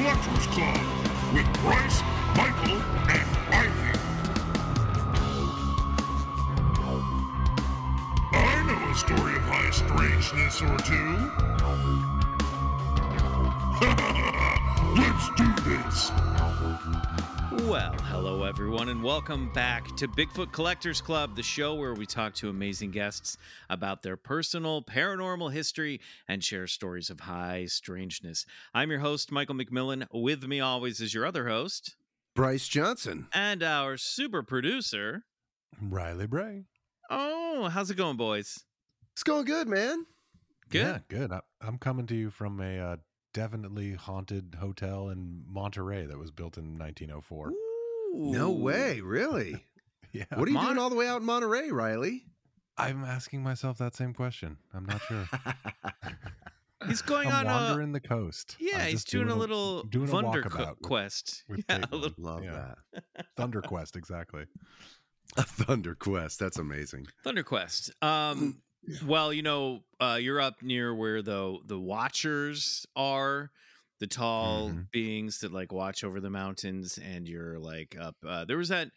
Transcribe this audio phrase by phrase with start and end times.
[0.00, 0.80] Collectors Club
[1.34, 2.02] with Bryce,
[2.36, 2.80] Michael,
[3.10, 3.98] and Ivy.
[8.32, 11.10] I know a story of high strangeness or two.
[15.00, 16.39] Let's do this.
[16.60, 22.34] Well, hello everyone, and welcome back to Bigfoot Collectors Club, the show where we talk
[22.34, 23.38] to amazing guests
[23.70, 28.44] about their personal paranormal history and share stories of high strangeness.
[28.74, 30.06] I'm your host, Michael McMillan.
[30.12, 31.96] With me always is your other host
[32.34, 33.28] Bryce Johnson.
[33.32, 35.24] and our super producer.
[35.80, 36.64] Riley Bray.
[37.08, 38.64] Oh, how's it going, boys?
[39.12, 40.04] It's going good, man.
[40.68, 40.82] Good.
[40.82, 41.32] Yeah, good.
[41.32, 42.96] I, I'm coming to you from a uh,
[43.32, 47.52] definitely haunted hotel in Monterey that was built in 1904.
[48.14, 49.64] No way, really.
[50.12, 50.24] Yeah.
[50.34, 52.24] What are you Mon- doing all the way out in Monterey, Riley?
[52.76, 54.56] I'm asking myself that same question.
[54.74, 55.28] I'm not sure.
[56.88, 57.54] He's going I'm on a.
[57.68, 58.56] wandering the coast.
[58.58, 61.44] Yeah, I'm he's just doing, a little doing a Thunder walkabout with- quest.
[61.48, 61.92] with yeah, a Caitlin.
[61.92, 62.74] little Love Yeah.
[63.14, 63.26] that.
[63.36, 64.46] Thunder Quest, exactly.
[65.36, 66.40] A Thunder Quest.
[66.40, 67.06] That's amazing.
[67.22, 67.92] Thunder Quest.
[68.02, 68.62] Um,
[69.04, 73.50] well, you know, uh, you're up near where the the Watchers are,
[73.98, 74.90] the tall Mhm.
[74.90, 78.16] beings that like watch over the mountains, and you're like up.
[78.26, 78.90] Uh, there was that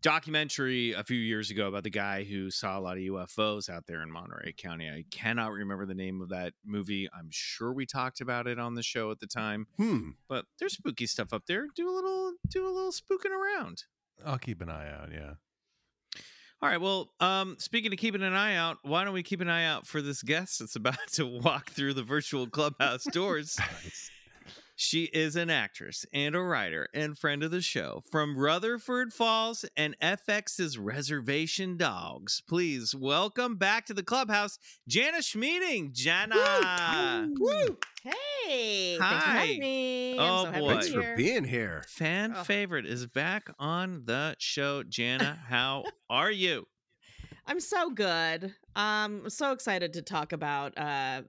[0.00, 3.86] documentary a few years ago about the guy who saw a lot of UFOs out
[3.86, 4.86] there in Monterey County.
[4.88, 7.08] I cannot remember the name of that movie.
[7.12, 10.10] I'm sure we talked about it on the show at the time, Hmm.
[10.28, 11.68] but there's spooky stuff up there.
[11.74, 13.84] Do a little, do a little spooking around.
[14.24, 15.10] I'll keep an eye out.
[15.10, 15.34] Yeah.
[16.60, 16.80] All right.
[16.80, 19.86] Well, um, speaking of keeping an eye out, why don't we keep an eye out
[19.86, 23.58] for this guest that's about to walk through the virtual clubhouse doors?
[24.80, 29.64] She is an actress and a writer and friend of the show from Rutherford Falls
[29.76, 32.44] and FX's Reservation Dogs.
[32.48, 35.90] Please welcome back to the clubhouse, Jana Schmieding.
[35.92, 37.76] Jana, Woo!
[38.04, 39.36] Hey, thanks for Hi.
[39.38, 40.16] having me.
[40.16, 40.68] Oh, so boy.
[40.74, 41.82] Thanks for being here.
[41.88, 42.44] fan Oh.
[42.44, 44.84] favorite, is back on the show.
[44.84, 46.68] Jana, how are you?
[47.48, 48.54] I'm so good.
[48.76, 51.22] Um, I'm so excited to talk about uh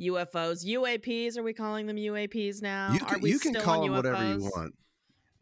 [0.00, 1.36] UFOs, UAPs.
[1.38, 2.92] Are we calling them UAPs now?
[2.92, 4.74] You are can, we you can still call on them whatever you want.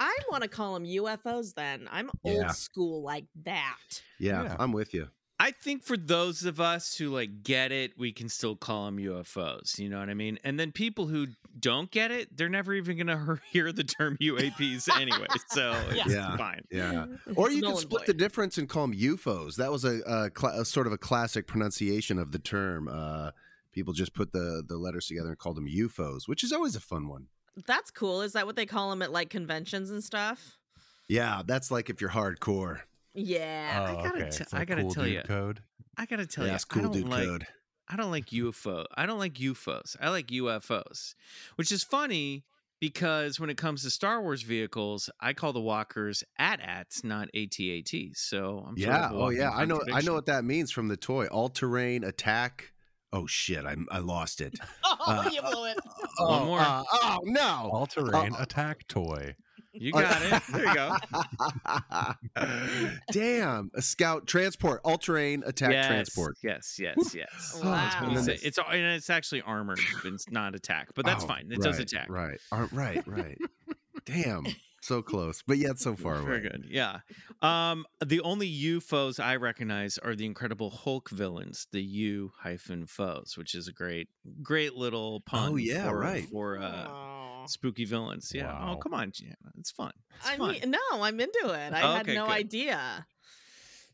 [0.00, 1.54] I want to call them UFOs.
[1.54, 2.32] Then I'm Yeah.
[2.46, 3.78] old school like that.
[4.18, 4.56] Yeah, Yeah.
[4.58, 5.08] I'm with you.
[5.40, 8.98] I think for those of us who like get it, we can still call them
[8.98, 9.78] UFOs.
[9.78, 10.38] You know what I mean?
[10.44, 11.26] And then people who
[11.58, 15.26] don't get it, they're never even going to hear the term UAPs anyway.
[15.48, 16.36] So it's Yeah.
[16.36, 16.62] fine.
[16.70, 17.06] Yeah.
[17.36, 18.06] Or you null can split void.
[18.06, 19.56] the difference and call them UFOs.
[19.56, 22.88] That was a, a, cla a sort of a classic pronunciation of the term.
[22.88, 23.32] Uh,
[23.74, 26.80] people just put the, the letters together and called them UFOs, which is always a
[26.80, 27.26] fun one.
[27.66, 28.22] That's cool.
[28.22, 30.58] Is that what they call them at like conventions and stuff?
[31.08, 32.80] Yeah, that's like if you're hardcore.
[33.14, 33.86] Yeah.
[33.90, 34.30] Oh, gotta okay.
[34.30, 35.22] t- It's I gotta cool tell you.
[35.22, 35.60] Code.
[35.96, 37.46] I got to tell Yeah, you, that's I cool don't dude like code.
[37.88, 38.84] I don't like UFO.
[38.96, 39.96] I don't like UFOs.
[40.00, 41.14] I like UFOs,
[41.54, 42.42] which is funny
[42.80, 48.20] because when it comes to Star Wars vehicles, I call the walkers AT-ATs, not AT-ATs.
[48.20, 49.10] So I'm sort Yeah.
[49.10, 49.50] of Oh, yeah.
[49.50, 49.80] I know.
[49.92, 51.26] I know what that means from the toy.
[51.26, 52.72] All terrain attack.
[53.16, 53.64] Oh shit!
[53.64, 54.54] I I lost it.
[54.84, 55.78] Oh, Uh, you blew it.
[56.20, 56.60] oh, more.
[56.60, 57.70] uh, oh no!
[57.72, 59.34] All terrain Uh, attack toy.
[59.72, 60.42] You got it.
[60.52, 60.96] There you go.
[63.12, 63.70] Damn!
[63.74, 66.36] A scout transport, all terrain attack yes, transport.
[66.42, 67.60] Yes, yes, yes.
[67.62, 67.90] Wow.
[68.12, 69.80] It's, it's and it's actually armored.
[70.04, 71.48] It's not attack, but that's Oh, fine.
[71.50, 72.08] It does attack.
[72.08, 72.38] Right.
[72.52, 73.06] Ar- right.
[73.06, 73.38] Right.
[74.06, 74.46] Damn.
[74.84, 76.26] So close, but yet so far away.
[76.26, 76.66] Very good.
[76.68, 76.98] Yeah.
[77.40, 83.32] Um, the only UFOs I recognize are the Incredible Hulk villains, the U hyphen foes,
[83.38, 84.08] which is a great,
[84.42, 85.52] great little pun.
[85.52, 86.28] Oh, yeah, for, right.
[86.30, 87.46] For uh, Aw.
[87.46, 88.30] spooky villains.
[88.34, 88.52] Yeah.
[88.60, 89.36] Oh, come on, Jana.
[89.58, 89.92] It's fun.
[90.18, 90.52] It's I fun.
[90.52, 91.72] mean, no, I'm into it.
[91.72, 92.32] I Oh, had okay, no good.
[92.34, 93.06] idea.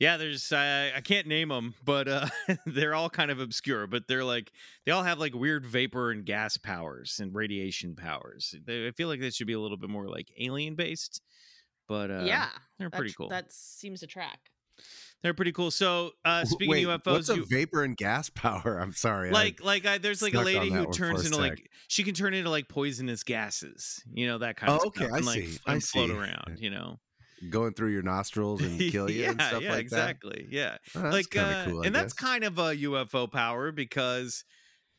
[0.00, 2.26] Yeah, there's uh, I can't name them, but uh,
[2.66, 3.86] they're all kind of obscure.
[3.86, 4.50] But they're like
[4.86, 8.54] they all have like weird vapor and gas powers and radiation powers.
[8.64, 11.20] They, I feel like they should be a little bit more like alien based.
[11.86, 13.28] But uh, yeah, they're pretty tr- cool.
[13.28, 14.38] That seems to track.
[15.22, 15.70] They're pretty cool.
[15.70, 18.78] So uh, speaking Wait, of UFOs, what's a you- vapor and gas power?
[18.80, 19.28] I'm sorry.
[19.28, 21.50] I- like like I, there's like a lady who turns into sec.
[21.50, 25.04] like she can turn into like poisonous gases, you know that kind of Oh, okay,
[25.04, 26.16] stuff, I and, like, see, f- I and float see.
[26.16, 27.00] around, you know.
[27.48, 30.46] Going through your nostrils and kill you yeah, and stuff yeah, like exactly.
[30.50, 30.80] Yeah, that.
[30.94, 31.82] Oh, that's like kind uh, cool.
[31.82, 34.44] I and that's kind of a UFO power because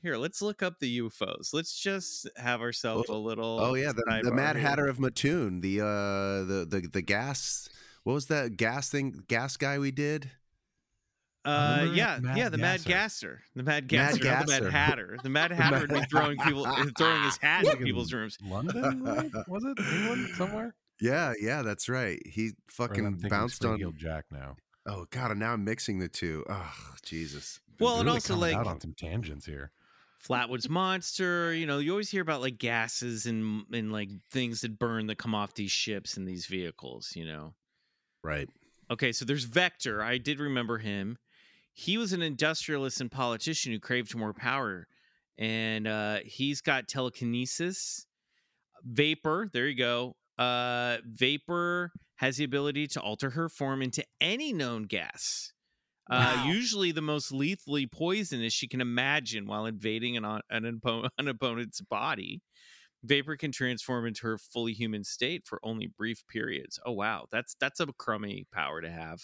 [0.01, 1.51] here, let's look up the U-Foes.
[1.53, 3.59] Let's just have ourselves a little.
[3.61, 4.55] Oh yeah, the, the Mad.
[4.55, 7.69] Hatter of Mattoon, the uh the the the gas.
[8.03, 9.23] What was that gas thing?
[9.27, 10.31] Gas guy we did.
[11.43, 12.89] Uh, yeah, Mad yeah, the Mad Gasser?
[12.89, 15.17] Gasser, the Mad Mad Gasser, not the Mad Hatter.
[15.23, 16.65] The Mad Hatter would be throwing people,
[16.97, 18.38] throwing his hat in people's rooms.
[18.43, 19.03] London,
[19.47, 20.75] was it England somewhere?
[21.01, 22.21] Yeah, yeah, that's right.
[22.25, 23.71] He Or am I fucking bounced on.
[23.71, 24.56] Spring-Heeled Jack now.
[24.86, 26.45] Oh God, and now I'm mixing the two.
[26.50, 27.59] Oh Jesus.
[27.80, 29.71] Well, and also, coming out like- on some tangents here.
[30.24, 31.51] Flatwoods Monster.
[31.51, 35.18] You know, you always hear about like gases and and like things that burn that
[35.18, 37.13] come off these ships and these vehicles.
[37.15, 37.53] You know.
[38.24, 38.48] Right.
[38.92, 40.03] Okay, so there's Vector.
[40.03, 41.18] I did remember him.
[41.74, 44.86] He was an industrialist and politician who craved more power,
[45.39, 48.06] and uh, he's got telekinesis.
[48.83, 50.15] Vapor, there you go.
[50.41, 55.51] Uh, Vapor has the ability to alter her form into any known gas.
[56.09, 56.45] Uh, Wow.
[56.47, 61.79] usually the most lethally poisonous she can imagine while invading an, an, oppo- an opponent's
[61.81, 62.41] body.
[63.03, 66.79] Vapor can transform into her fully human state for only brief periods.
[66.85, 69.19] Oh wow, that's that's a crummy power to have.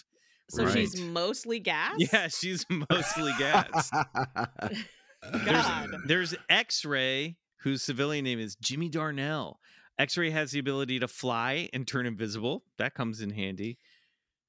[0.49, 0.73] So Right.
[0.73, 1.93] she's mostly gas.
[1.97, 3.91] Yeah, she's mostly gas.
[5.45, 5.89] God.
[6.05, 9.59] There's X-Ray, whose civilian name is Jimmy Darnell.
[9.99, 12.63] X-Ray has the ability to fly and turn invisible.
[12.77, 13.77] That comes in handy.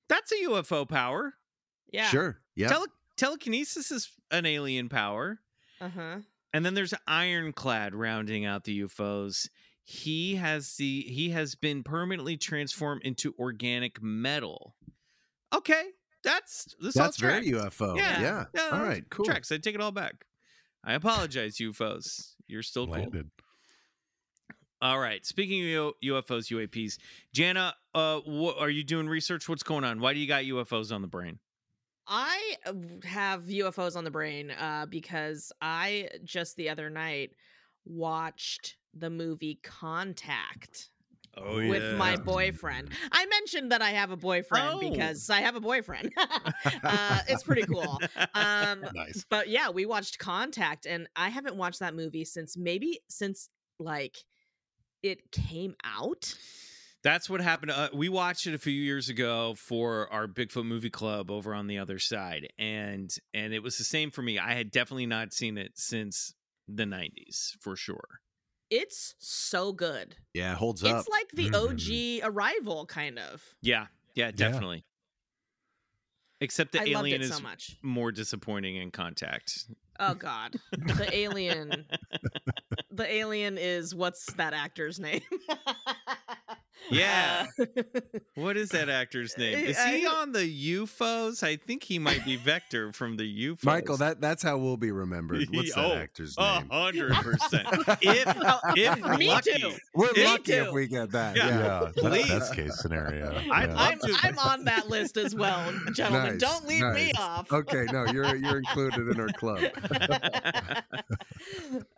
[0.08, 1.34] That's a UFO power.
[1.92, 2.08] Yeah.
[2.08, 2.38] Sure.
[2.54, 2.68] Yeah.
[2.68, 2.86] Tele-
[3.16, 5.40] telekinesis is an alien power.
[5.80, 6.16] Uh huh.
[6.52, 9.48] And then there's Ironclad rounding out the U-Foes.
[9.84, 14.74] He has the he has been permanently transformed into organic metal.
[15.54, 15.82] Okay,
[16.22, 17.48] that's this all That's very.
[17.52, 17.96] UFO.
[17.96, 18.44] Yeah, Yeah.
[18.54, 19.04] yeah, All right.
[19.08, 19.24] Cool.
[19.24, 19.50] Tracks.
[19.50, 20.26] I take it all back.
[20.84, 22.34] I apologize, U-Foes.
[22.46, 23.10] You're still cool.
[24.80, 25.24] All right.
[25.26, 26.98] Speaking of UFOs, UAPs,
[27.32, 29.48] Jana, uh, what, are you doing research?
[29.48, 30.00] What's going on?
[30.00, 31.38] Why do you got UFOs on the brain?
[32.06, 32.56] I
[33.04, 37.32] have UFOs on the brain uh, because I just the other night
[37.84, 40.90] watched the movie Contact
[41.36, 42.88] Oh with my boyfriend.
[43.12, 44.78] I mentioned that I have a boyfriend Oh.
[44.80, 46.12] because I have a boyfriend.
[46.82, 48.00] uh, it's pretty cool.
[48.34, 49.24] Um, Nice.
[49.28, 54.16] but yeah, we watched Contact, and I haven't watched that movie since maybe since like
[55.02, 56.34] it came out.
[57.02, 57.70] That's what happened.
[57.70, 61.68] Uh, we watched it a few years ago for our Bigfoot movie club over on
[61.68, 64.38] the other side, and and it was the same for me.
[64.38, 66.34] I had definitely not seen it since
[66.66, 68.20] the '90s for sure.
[68.70, 70.16] It's so good.
[70.34, 70.52] Yeah.
[70.52, 70.98] It holds up.
[71.00, 72.20] It's like the Mhm.
[72.22, 73.42] OG Arrival, kind of.
[73.62, 74.84] Yeah, yeah, definitely.
[76.40, 77.76] Except the I alien is so much.
[77.82, 79.64] more disappointing in contact.
[79.98, 81.84] Oh God, the alien.
[82.92, 85.22] the alien is what's that actor's name?
[86.90, 87.46] Yeah.
[87.58, 87.64] Uh,
[88.34, 89.58] What is that actor's name?
[89.58, 91.42] Is I- he on the U-Foes?
[91.42, 93.64] I think he might be Vector from the U-Foes.
[93.64, 95.46] Michael, that that's how we'll be remembered.
[95.50, 96.68] What's that Oh, actor's name?
[96.70, 97.66] hundred percent.
[98.00, 98.36] If
[98.76, 99.72] if me lucky, too.
[99.94, 100.64] We're Me lucky too.
[100.64, 101.36] if we get that.
[101.36, 101.48] Yeah.
[101.48, 101.58] Yeah.
[101.58, 102.28] Yeah, that's Please.
[102.28, 103.34] best case scenario.
[103.52, 103.74] I'd Yeah.
[103.74, 104.16] love I'm.
[104.22, 106.38] I'm on that list as well, gentlemen.
[106.38, 107.50] Nice, Don't leave me off.
[107.52, 109.60] Okay, no, you're you're included in our club.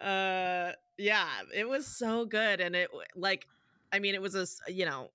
[0.00, 3.46] uh yeah it was so good and it like
[3.92, 5.10] i mean it was a s- you know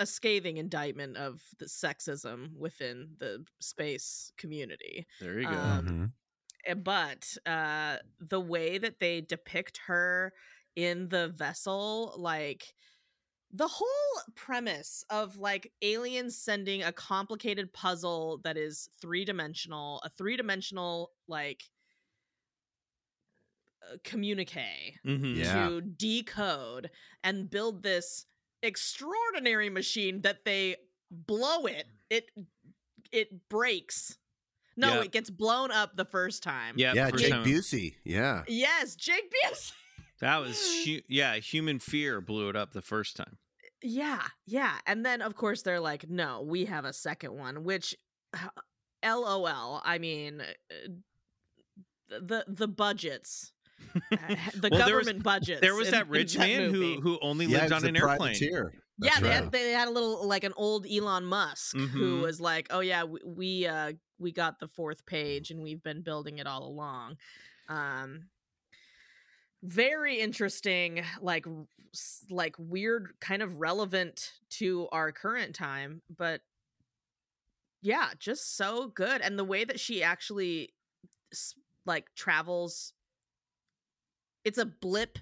[0.00, 5.56] a scathing indictment of the sexism within the space community there you go.
[5.56, 6.12] Um, Mhm.
[6.66, 10.34] Eh, but uh the way that they depict her
[10.76, 12.74] in the vessel like
[13.50, 21.12] the whole premise of like aliens sending a complicated puzzle that is three-dimensional a three-dimensional
[21.28, 21.77] like uh,
[24.04, 25.36] communique Mhm.
[25.36, 25.68] Yeah.
[25.68, 26.90] to decode
[27.24, 28.26] and build this
[28.62, 30.76] extraordinary machine that they
[31.10, 32.30] blow it it
[33.12, 34.18] it breaks
[34.76, 35.02] no Yeah.
[35.04, 37.96] it gets blown up the first time Yeah, yeah, Jake time- Busey.
[38.04, 38.44] Yeah.
[38.48, 39.72] yes jake Busey.
[40.20, 41.36] That was hu- yeah.
[41.36, 43.38] Human fear blew it up the first time.
[43.80, 47.94] yeah yeah and then of course they're like no we have a second one which
[49.04, 53.57] lol i mean uh, the the budgets uh,
[54.10, 56.94] the Well, there was- government budgets There was in- that in rich man movie.
[56.96, 58.18] who who only yeah, lived on an airplane.
[58.18, 58.72] privateer.
[59.00, 62.22] yeah That's they had they had a little like an old elon musk who Mhm.
[62.22, 66.02] was like oh yeah we, we uh we got the fourth page and we've been
[66.02, 67.16] building it all along
[67.68, 68.28] um
[69.62, 71.46] very interesting like
[72.30, 76.40] like weird kind of relevant to our current time but
[77.82, 80.72] yeah just so good and the way that she actually
[81.86, 82.92] like travels
[84.48, 85.18] it's a blip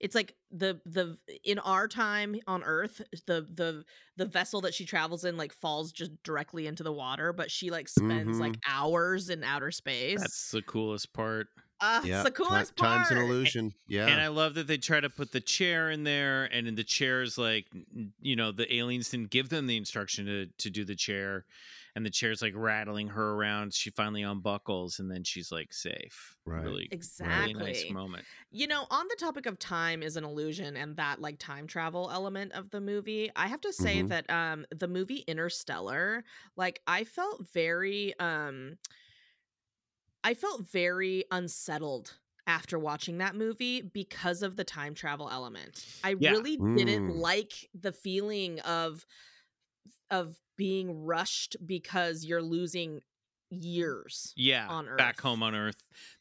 [0.00, 3.84] it's like the the in our time on earth the the
[4.16, 7.70] the vessel that she travels in like falls just directly into the water but she
[7.70, 11.46] like spends like hours in outer space That's the coolest part.
[11.80, 13.08] Uh, Yeah, it's the ti- coolest time's part.
[13.08, 13.74] Time's an illusion.
[13.88, 14.06] Yeah.
[14.06, 16.84] And I love that they try to put the chair in there, and in the
[16.84, 17.66] chair's like,
[18.20, 21.44] you know, the aliens didn't give them the instruction to to do the chair,
[21.94, 23.74] and the chair's like rattling her around.
[23.74, 26.36] She finally unbuckles, and then she's like safe.
[26.46, 26.76] Right.
[26.76, 27.20] Really, Exactly.
[27.20, 28.26] really nice moment.
[28.50, 32.10] You know, on the topic of time is an illusion and that like time travel
[32.12, 34.04] element of the movie, I have to say Mhm.
[34.04, 36.24] that um the movie Interstellar,
[36.56, 38.76] like I felt very um
[40.22, 45.86] I felt very unsettled after watching that movie because of the time travel element.
[46.02, 46.32] I Yeah.
[46.32, 47.08] really didn't Mm.
[47.08, 49.06] like the feeling of
[50.10, 53.00] of being rushed because you're losing
[53.50, 54.32] years.
[54.36, 55.76] Yeah, on earth back home on Earth.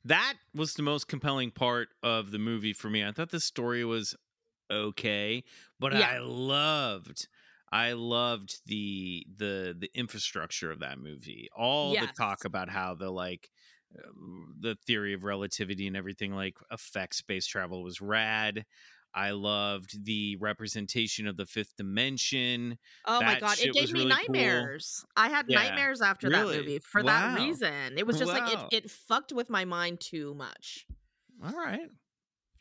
[0.06, 3.04] That was the most compelling part of the movie for me.
[3.06, 4.16] I thought the story was
[4.72, 5.44] okay,
[5.80, 6.08] but Yeah.
[6.10, 7.28] I loved
[7.72, 11.50] I loved the the the infrastructure of that movie.
[11.56, 13.50] All the talk about how the like
[13.98, 14.10] uh,
[14.60, 18.66] the theory of relativity and everything like affects space travel was rad.
[19.16, 22.78] I loved the representation of the fifth dimension.
[23.06, 24.18] Oh my god, it gave me really cool.
[24.18, 25.06] nightmares.
[25.16, 25.60] I had Yeah.
[25.64, 26.58] nightmares after Really?
[26.58, 27.36] that movie for Wow.
[27.36, 27.98] that reason.
[27.98, 30.88] It was just like it it fucked with my mind too much.
[31.44, 31.90] All right.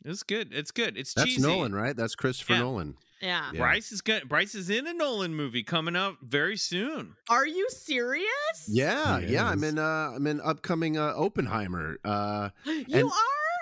[0.05, 0.53] It's good.
[0.53, 0.97] It's good.
[0.97, 1.41] It's That's cheesy.
[1.41, 1.95] Nolan, right?
[1.95, 2.59] That's Christopher Yeah.
[2.59, 2.97] Nolan.
[3.21, 3.51] Yeah.
[3.53, 3.59] Yeah.
[3.59, 4.27] Bryce is good.
[4.27, 7.15] Bryce is in a Nolan movie coming out very soon.
[7.29, 8.67] Are you serious?
[8.67, 9.47] Yeah, yeah.
[9.47, 9.79] I'm in.
[9.79, 11.97] Uh, I'm in upcoming uh, Oppenheimer.
[12.03, 13.11] Uh, You And- are?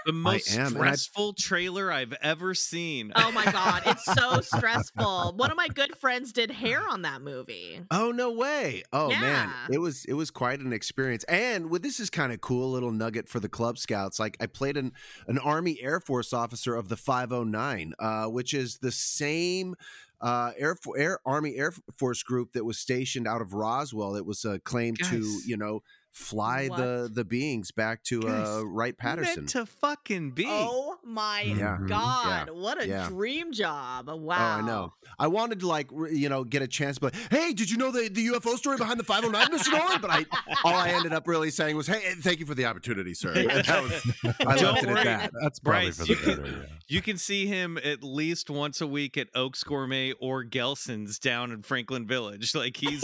[0.05, 3.12] The most am, and I- stressful trailer I've ever seen.
[3.15, 5.34] Oh my god, it's so stressful.
[5.36, 7.81] One of my good friends did hair on that movie.
[7.91, 8.84] oh no way!
[8.91, 11.24] Oh man, it was it was quite an experience.
[11.25, 14.20] And with this is kind of cool little nugget for the Club Scouts.
[14.20, 14.93] Like I played an
[15.27, 19.75] an Army Air Force officer of the 509, uh, which is the same.
[20.20, 24.15] Uh, Air, Fo- Air Army Air Force group that was stationed out of Roswell.
[24.15, 25.81] It was uh, claimed to, you know,
[26.12, 29.36] fly the the beings back to uh, Wright Patterson.
[29.44, 30.46] Meant to fucking be.
[30.48, 31.77] Oh my Yeah.
[31.80, 31.88] Mhm.
[31.88, 33.08] god, what a Yeah.
[33.08, 34.08] dream job.
[34.10, 34.18] Wow.
[34.38, 34.94] Oh, I know.
[35.18, 38.10] I wanted to like you know get a chance, but hey, did you know the,
[38.10, 39.72] the UFO story behind the 509, Mr.
[39.72, 40.01] Nolan?
[40.01, 40.25] But I
[40.63, 43.34] all I ended up really saying was, hey, thank you for the opportunity, sir.
[43.34, 45.32] That was- I Don't left it at that.
[45.41, 46.58] That's probably Bryce, for you the can- better.
[46.58, 46.65] Yeah.
[46.88, 51.51] You can see him at least once a week at Oaks Gourmet or Gelson's down
[51.51, 52.53] in Franklin Village.
[52.53, 53.03] Like he's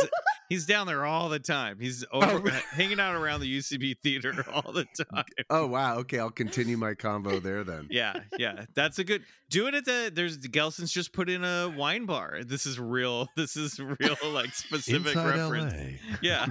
[0.50, 1.78] he's down there all the time.
[1.80, 2.60] He's oh, over, Oh.
[2.72, 5.24] hanging out around the UCB theater all the time.
[5.50, 7.88] Oh wow, okay, I'll continue my combo there then.
[7.90, 9.24] Yeah, yeah, that's a good.
[9.50, 10.12] Do it at the.
[10.14, 12.40] There's Gelson's just put in a wine bar.
[12.46, 13.28] This is real.
[13.38, 15.74] This is real, like specific Inside reference.
[15.74, 16.18] LA.
[16.22, 16.48] Yeah.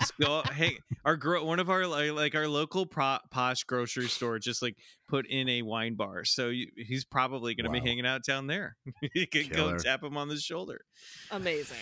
[0.00, 4.08] Just go, hey, our gro- one of our like, like our local pro- posh grocery
[4.08, 4.76] store just like
[5.08, 6.24] put in a wine bar.
[6.24, 7.84] So you, he's probably going to Wow.
[7.84, 8.76] be hanging out down there.
[9.14, 9.72] you can Killer.
[9.76, 10.80] go tap him on the shoulder.
[11.30, 11.76] Amazing.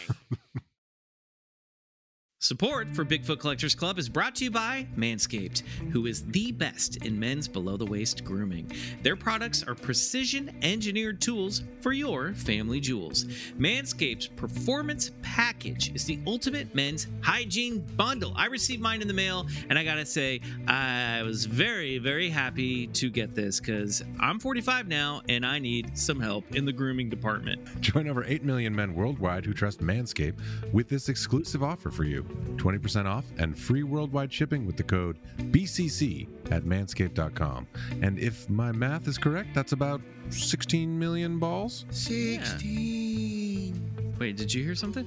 [2.47, 7.05] Support for Bigfoot Collectors Club is brought to you by Manscaped, who is the best
[7.05, 8.71] in men's below the waist grooming.
[9.03, 13.25] Their products are precision engineered tools for your family jewels.
[13.59, 18.33] Manscaped's Performance Package is the ultimate men's hygiene bundle.
[18.37, 22.87] I received mine in the mail, and I gotta say, I was very, very happy
[22.87, 27.11] to get this because I'm 45 now and I need some help in the grooming
[27.11, 27.81] department.
[27.81, 30.39] Join over 8 million men worldwide who trust Manscaped
[30.73, 32.25] with this exclusive offer for you
[32.57, 37.67] 20% off and free worldwide shipping with the code BCC at manscaped.com.
[38.03, 40.01] And if my math is correct, that's about
[40.31, 41.85] 16 million balls.
[41.91, 43.83] Sixteen
[44.19, 45.07] Wait, did you hear something?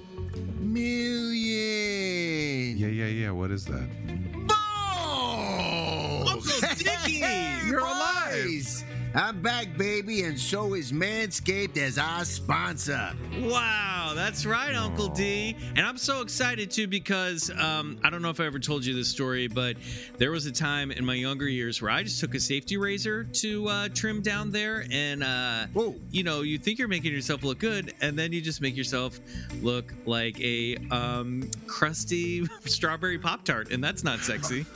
[0.60, 1.40] million.
[2.78, 3.32] Yeah, yeah, yeah.
[3.32, 3.88] What is that?
[4.48, 6.30] Balls!
[6.30, 7.24] Uncle Dickie,
[7.68, 8.84] you're alive.
[9.16, 13.12] I'm back, baby, and so is Manscaped as our sponsor.
[13.40, 15.56] Wow, that's right, Uncle D.
[15.76, 18.94] And I'm so excited too because um, I don't know if I ever told you
[18.94, 19.78] this story, but
[20.20, 23.24] there was a time in my younger years where I just took a safety razor
[23.24, 25.66] to uh, trim down there, and uh,
[26.12, 29.20] you know, you think you're making yourself look good, and then you just make yourself
[29.60, 34.68] look like a um, crusty strawberry pop tart, and that's not sexy.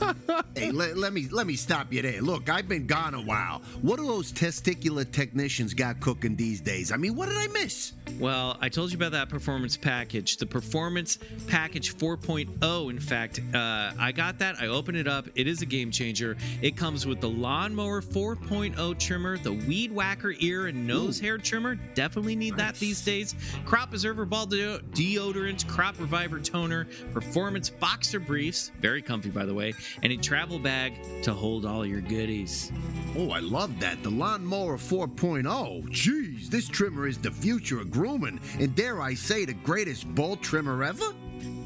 [0.56, 2.22] Hey, let, let me let me stop you there.
[2.22, 3.60] Look, I've been gone a while.
[3.82, 6.92] What are those testicular technicians got cooking these days?
[6.92, 7.92] I mean, what did I miss?
[8.18, 10.36] Well, I told you about that performance package.
[10.36, 14.60] The performance package 4.0, in fact, uh, I got that.
[14.60, 15.28] I opened it up.
[15.34, 16.36] It is a game changer.
[16.62, 21.74] It comes with the Lawnmower 4.0 trimmer, the Weed Whacker ear and nose hair trimmer.
[21.94, 23.34] Definitely need that these days.
[23.64, 29.54] Crop Preserver Ball deo- deodorant, Crop Reviver toner, performance boxer briefs, very comfy by the
[29.54, 32.70] way, and a travel bag to hold all your goodies.
[33.16, 34.02] Oh, I love that.
[34.02, 35.88] The Lawnmower 4.0.
[35.88, 40.36] Jeez, this trimmer is the future of grooming, and dare I say, the greatest ball
[40.36, 41.12] trimmer ever?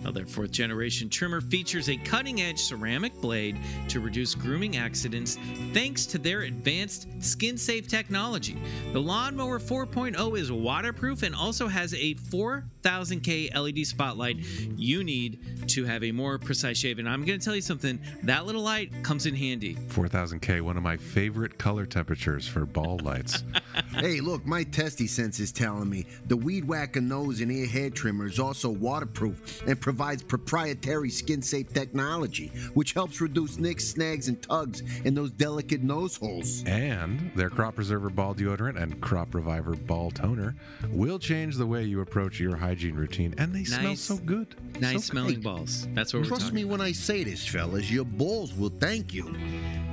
[0.04, 5.38] Now, their fourth generation trimmer features a cutting edge ceramic blade to reduce grooming accidents
[5.72, 8.56] thanks to their advanced skin safe technology.
[8.92, 14.38] The Lawnmower 4.0 is waterproof and also has a 4000K LED spotlight
[14.76, 16.98] you need to have a more precise shave.
[16.98, 19.74] And I'm going to tell you something that little light comes in handy.
[19.74, 23.44] 4000K, one of my favorite color temperatures for ball lights.
[23.96, 27.90] Hey, look, my testy sense is telling me the Weed Whacker nose and ear hair
[27.90, 34.28] trimmer is also waterproof and provides proprietary skin safe technology, which helps reduce nicks, snags,
[34.28, 36.62] and tugs in those delicate nose holes.
[36.66, 40.54] And their Crop Preserver Ball Deodorant and Crop Reviver Ball Toner
[40.90, 44.54] will change the way you approach your hygiene routine, and they smell so good.
[44.80, 45.44] Nice So smelling great.
[45.44, 45.88] balls.
[45.94, 49.12] That's what we're Trust talking me when I say this, fellas, your balls will thank
[49.12, 49.24] you.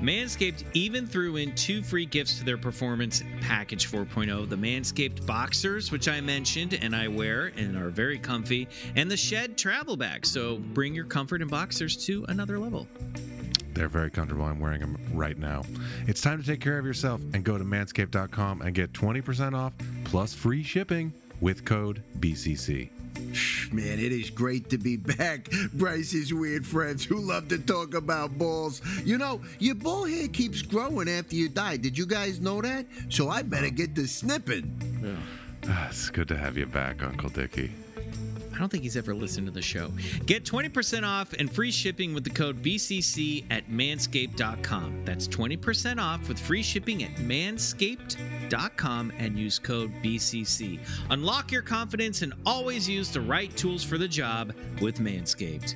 [0.02, 5.92] Manscaped even threw in two free gifts to their Performance Package 4.0 the Manscaped Boxers,
[5.92, 10.26] which I mentioned and I wear and are very comfy, and the Shed Travel Bag.
[10.26, 12.88] So bring your comfort and boxers to another level.
[13.74, 14.46] They're very comfortable.
[14.46, 15.64] I'm wearing them right now.
[16.08, 19.74] It's time to take care of yourself and go to manscaped.com and get 20% off
[20.06, 22.90] plus free shipping with code BCC.
[23.72, 25.50] Man, it is great to be back.
[25.74, 28.82] Bryce's weird friends who love to talk about balls.
[29.04, 31.78] You know, your ball hair keeps growing after you die.
[31.78, 32.86] Did you guys know that?
[33.10, 34.72] So I better get to snipping.
[35.04, 35.88] Yeah.
[35.90, 37.72] it's good to have you back, Uncle Dickie.
[38.56, 39.92] I don't think he's ever listened to the show.
[40.26, 45.04] Get 20% off and free shipping with the code BCC at manscaped.com.
[45.04, 50.80] That's 20% off with free shipping at manscaped.com and use code BCC.
[51.10, 55.76] Unlock your confidence and always use the right tools for the job with Manscaped.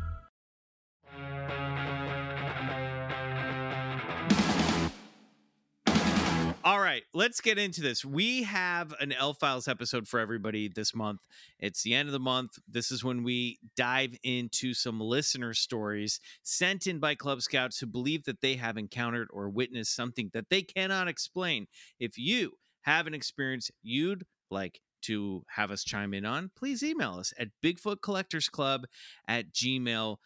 [7.13, 8.05] Let's get into this.
[8.05, 11.19] We have an L Files episode for everybody this month.
[11.59, 12.57] It's the end of the month.
[12.67, 17.87] This is when we dive into some listener stories sent in by Club Scouts who
[17.87, 21.67] believe that they have encountered or witnessed something that they cannot explain.
[21.99, 27.15] If you have an experience you'd like to have us chime in on, please email
[27.15, 28.83] us at bigfootcollectorsclub
[29.27, 30.17] at gmail.com.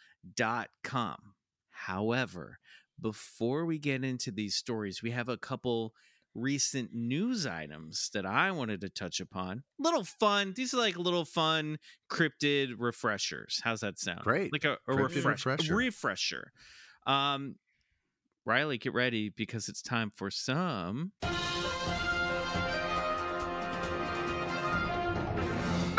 [1.71, 2.59] However,
[2.99, 5.93] before we get into these stories, we have a couple
[6.35, 9.63] recent news items that I wanted to touch upon.
[9.79, 10.53] Little fun.
[10.55, 11.77] These are like little fun
[12.11, 13.61] cryptid refreshers.
[13.63, 14.21] How's that sound?
[14.21, 14.51] Great.
[14.51, 15.73] Like a, a refresh, refresher.
[15.73, 16.51] A refresher.
[17.07, 17.55] Um,
[18.45, 21.13] Riley, get ready because it's time for some.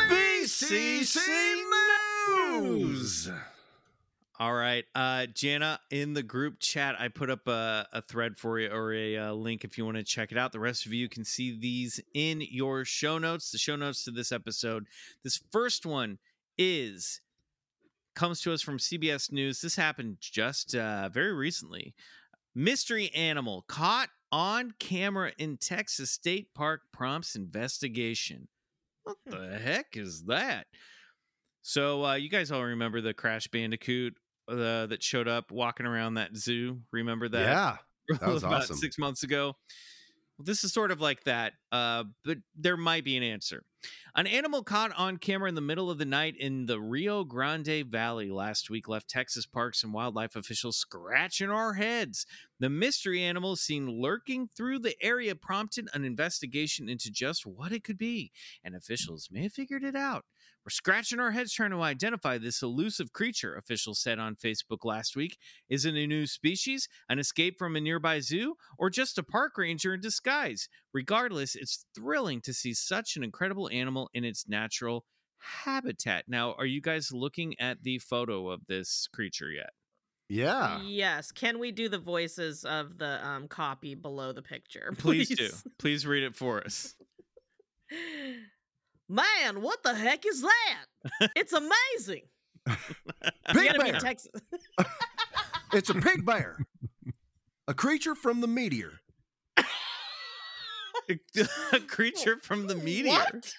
[0.09, 1.18] BCC
[2.61, 3.31] News.
[4.38, 8.59] All right, uh, Jana, in the group chat, I put up a, a thread for
[8.59, 10.53] you or a, uh link if you want to check it out.
[10.53, 13.51] The rest of you can see these in your show notes.
[13.51, 14.88] The show notes to this episode.
[15.25, 16.18] This first one
[16.59, 17.22] is
[18.14, 19.62] comes to us from CBS News.
[19.62, 21.94] This happened just uh, very recently.
[22.55, 28.49] Mystery animal caught on camera in Texas State Park prompts investigation.
[29.05, 30.66] What the heck is that?
[31.62, 34.14] So uh, you guys all remember the Crash Bandicoot
[34.48, 36.80] uh, that showed up walking around that zoo?
[36.92, 37.40] Remember that?
[37.40, 37.76] Yeah.
[38.20, 38.76] that was about awesome.
[38.76, 39.56] six months ago.
[40.38, 43.62] Well, this is sort of like that, uh, but there might be an answer.
[44.14, 47.87] An animal caught on camera in the middle of the night in the Rio Grande
[47.87, 52.26] Valley last week left Texas parks and wildlife officials scratching our heads.
[52.61, 57.82] The mystery animal seen lurking through the area prompted an investigation into just what it
[57.82, 58.30] could be,
[58.62, 60.26] and officials may have figured it out.
[60.66, 65.14] We're scratching our heads trying to identify this elusive creature, officials said on Facebook last
[65.14, 65.38] week.
[65.68, 69.59] Is it a new species, an escape from a nearby zoo, or just a park
[69.59, 70.68] ranger in disguise?
[70.92, 75.05] Regardless, it's thrilling to see such an incredible animal in its natural
[75.38, 76.24] habitat.
[76.26, 79.70] Now, are you guys looking at the photo of this creature yet?
[80.29, 80.81] Yeah.
[80.83, 81.31] Yes.
[81.31, 84.92] Can we do the voices of the um copy below the picture?
[84.98, 85.48] Please, do.
[85.79, 86.96] Please read it for us.
[89.09, 91.31] Man, what the heck is that?
[91.37, 92.23] It's amazing.
[93.49, 94.01] You Big gotta bear.
[94.01, 94.33] Texas.
[95.73, 96.59] It's a pig bear.
[97.69, 98.92] a creature from the meteor.
[99.57, 99.64] a
[101.87, 103.12] creature from the meteor.
[103.12, 103.53] What?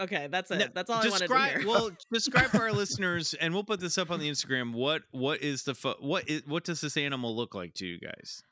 [0.00, 0.58] Okay, that's it.
[0.58, 1.66] No, that's all I wanted to describe, hear.
[1.66, 4.72] Well, describe for our listeners, and we'll put this up on the Instagram.
[4.74, 7.98] What what is the fo- what is what does this animal look like to you
[7.98, 8.42] guys?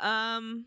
[0.00, 0.66] um,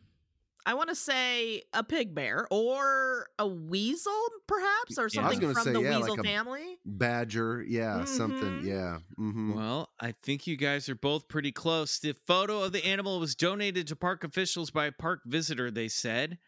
[0.66, 5.22] I want to say a pig bear or a weasel, perhaps, or Yeah.
[5.22, 6.78] I was something gonna from say, the yeah, weasel like family.
[6.86, 8.66] Badger, yeah, something, Mhm.
[8.66, 9.00] yeah.
[9.16, 12.00] hmm Well, I think you guys are both pretty close.
[12.00, 15.88] The photo of the animal was donated to park officials by a park visitor, they
[15.88, 16.40] said.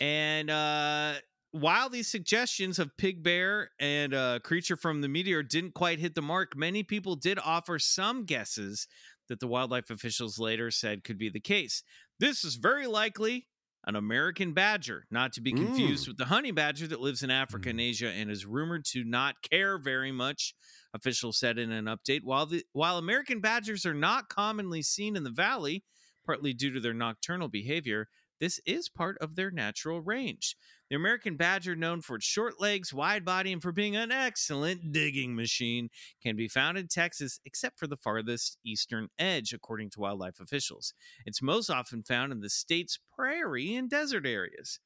[0.00, 1.14] And uh,
[1.52, 6.14] while these suggestions of pig bear and uh, creature from the meteor didn't quite hit
[6.14, 8.86] the mark, many people did offer some guesses
[9.28, 11.82] that the wildlife officials later said could be the case.
[12.20, 13.48] This is very likely
[13.86, 16.08] an American badger, not to be confused mm.
[16.08, 17.88] with the honey badger that lives in Africa and mm.
[17.88, 20.54] Asia and is rumored to not care very much
[20.92, 22.20] officials said in an update.
[22.24, 25.84] While the while American badgers are not commonly seen in the valley,
[26.24, 28.08] partly due to their nocturnal behavior,
[28.40, 30.56] this is part of their natural range.
[30.88, 34.92] The American badger, known for its short legs, wide body, and for being an excellent
[34.92, 35.88] digging machine,
[36.22, 40.94] can be found in Texas except for the farthest eastern edge, according to wildlife officials.
[41.24, 44.78] It's most often found in the state's prairie and desert areas.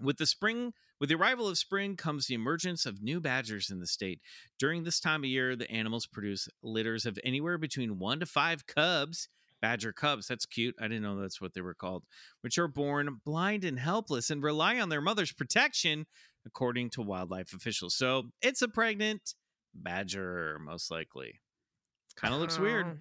[0.00, 3.78] With the spring, with the arrival of spring comes the emergence of new badgers in
[3.78, 4.20] the state.
[4.58, 8.66] During this time of year, the animals produce litters of anywhere between one to five
[8.66, 9.28] cubs.
[9.60, 10.74] Badger cubs, that's cute.
[10.80, 12.04] I didn't know that's what they were called,
[12.42, 16.06] which are born blind and helpless and rely on their mother's protection,
[16.46, 17.94] according to wildlife officials.
[17.96, 19.34] So it's a pregnant
[19.74, 21.40] badger, most likely.
[22.16, 22.86] Kind of looks weird.
[22.86, 22.96] Oh,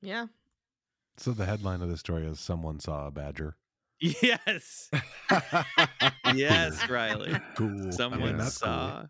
[0.00, 0.26] Yeah.
[1.16, 3.56] So the headline of the story is someone saw a badger.
[4.00, 4.90] Yes.
[6.34, 7.34] yes, Riley.
[7.56, 7.66] Cool.
[7.66, 9.06] I mean, Someone that's cool.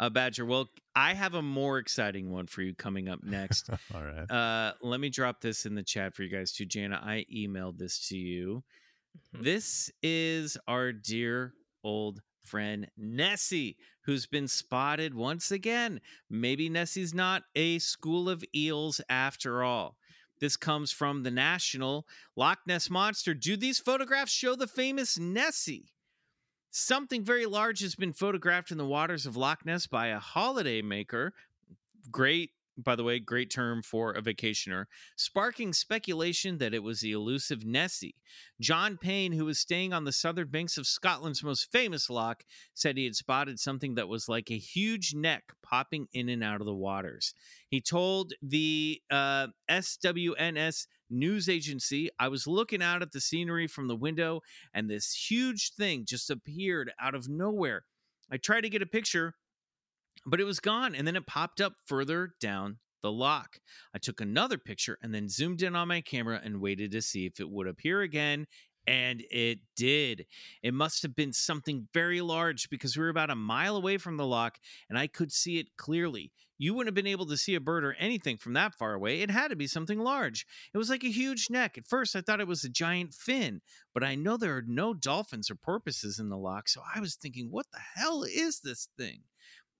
[0.00, 0.44] Saw a badger.
[0.44, 3.70] Well, I have a more exciting one for you coming up next.
[3.94, 4.30] All right.
[4.30, 6.64] uh, let me drop this in the chat for you guys too.
[6.66, 8.62] Jana, I emailed this to you.
[9.36, 9.44] Mhm.
[9.44, 16.00] This is our dear old friend Nessie, who's been spotted once again.
[16.28, 19.96] Maybe Nessie's not a school of eels after all.
[20.40, 23.34] This comes from the National Loch Ness Monster.
[23.34, 25.92] Do these photographs show the famous Nessie?
[26.70, 30.82] Something very large has been photographed in the waters of Loch Ness by a holiday
[30.82, 31.32] maker.
[32.12, 34.84] Great, by the way, great term for a vacationer,
[35.16, 38.14] sparking speculation that it was the elusive Nessie.
[38.60, 42.96] John Payne, who was staying on the southern banks of Scotland's most famous loch, said
[42.96, 46.66] he had spotted something that was like a huge neck popping in and out of
[46.66, 47.34] the waters.
[47.68, 53.88] He told the uh, SWNS news agency, I was looking out at the scenery from
[53.88, 54.40] the window,
[54.72, 57.84] and this huge thing just appeared out of nowhere.
[58.30, 59.34] I tried to get a picture,
[60.24, 63.58] but it was gone, and then it popped up further down the loch.
[63.94, 67.26] I took another picture and then zoomed in on my camera and waited to see
[67.26, 68.46] if it would appear again.
[68.86, 70.26] And it did.
[70.62, 74.16] It must have been something very large because we were about a mile away from
[74.16, 76.32] the loch and I could see it clearly.
[76.58, 79.22] You wouldn't have been able to see a bird or anything from that far away.
[79.22, 80.46] It had to be something large.
[80.74, 81.78] It was like a huge neck.
[81.78, 83.62] At first, I thought it was a giant fin,
[83.94, 87.14] but I know there are no dolphins or porpoises in the loch, so I was
[87.14, 89.20] thinking, what the hell is this thing?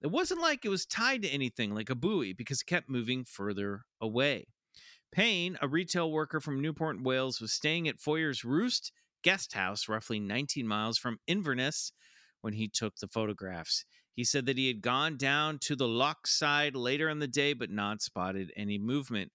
[0.01, 3.25] It wasn't like it was tied to anything like a buoy because it kept moving
[3.25, 4.47] further away.
[5.11, 8.91] Payne, a retail worker from Newport, Wales, was staying at Foyers Roost
[9.23, 11.91] guest house, roughly 19 miles from Inverness,
[12.41, 13.85] when he took the photographs.
[14.13, 17.53] He said that he had gone down to the loch side later in the day
[17.53, 19.31] but not spotted any movement.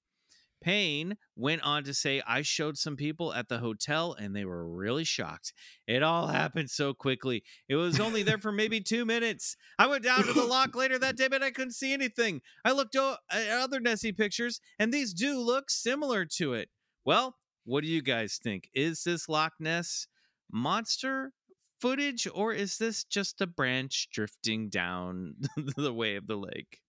[0.60, 4.66] Payne went on to say, I showed some people at the hotel and they were
[4.66, 5.52] really shocked.
[5.86, 7.42] It all happened so quickly.
[7.68, 9.56] It was only there for maybe two minutes.
[9.78, 12.40] I went down to the loch later that day, but I couldn't see anything.
[12.64, 16.70] I looked at uh, other Nessie pictures and these do look similar to it.
[17.04, 18.68] Well, what do you guys think?
[18.74, 20.08] Is this Loch Ness
[20.50, 21.32] monster
[21.80, 25.34] footage or is this just a branch drifting down
[25.76, 26.80] the way of the lake?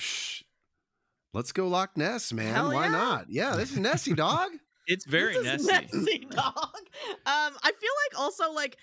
[0.00, 0.42] Psh,
[1.34, 2.54] Let's go Loch Ness, man.
[2.54, 2.90] Hell Why yeah.
[2.90, 3.26] not?
[3.28, 4.50] Yeah, this is Nessie, dog.
[4.86, 6.26] It's very This is Nessie.
[6.30, 6.56] dog.
[6.56, 8.76] Um, I feel like also like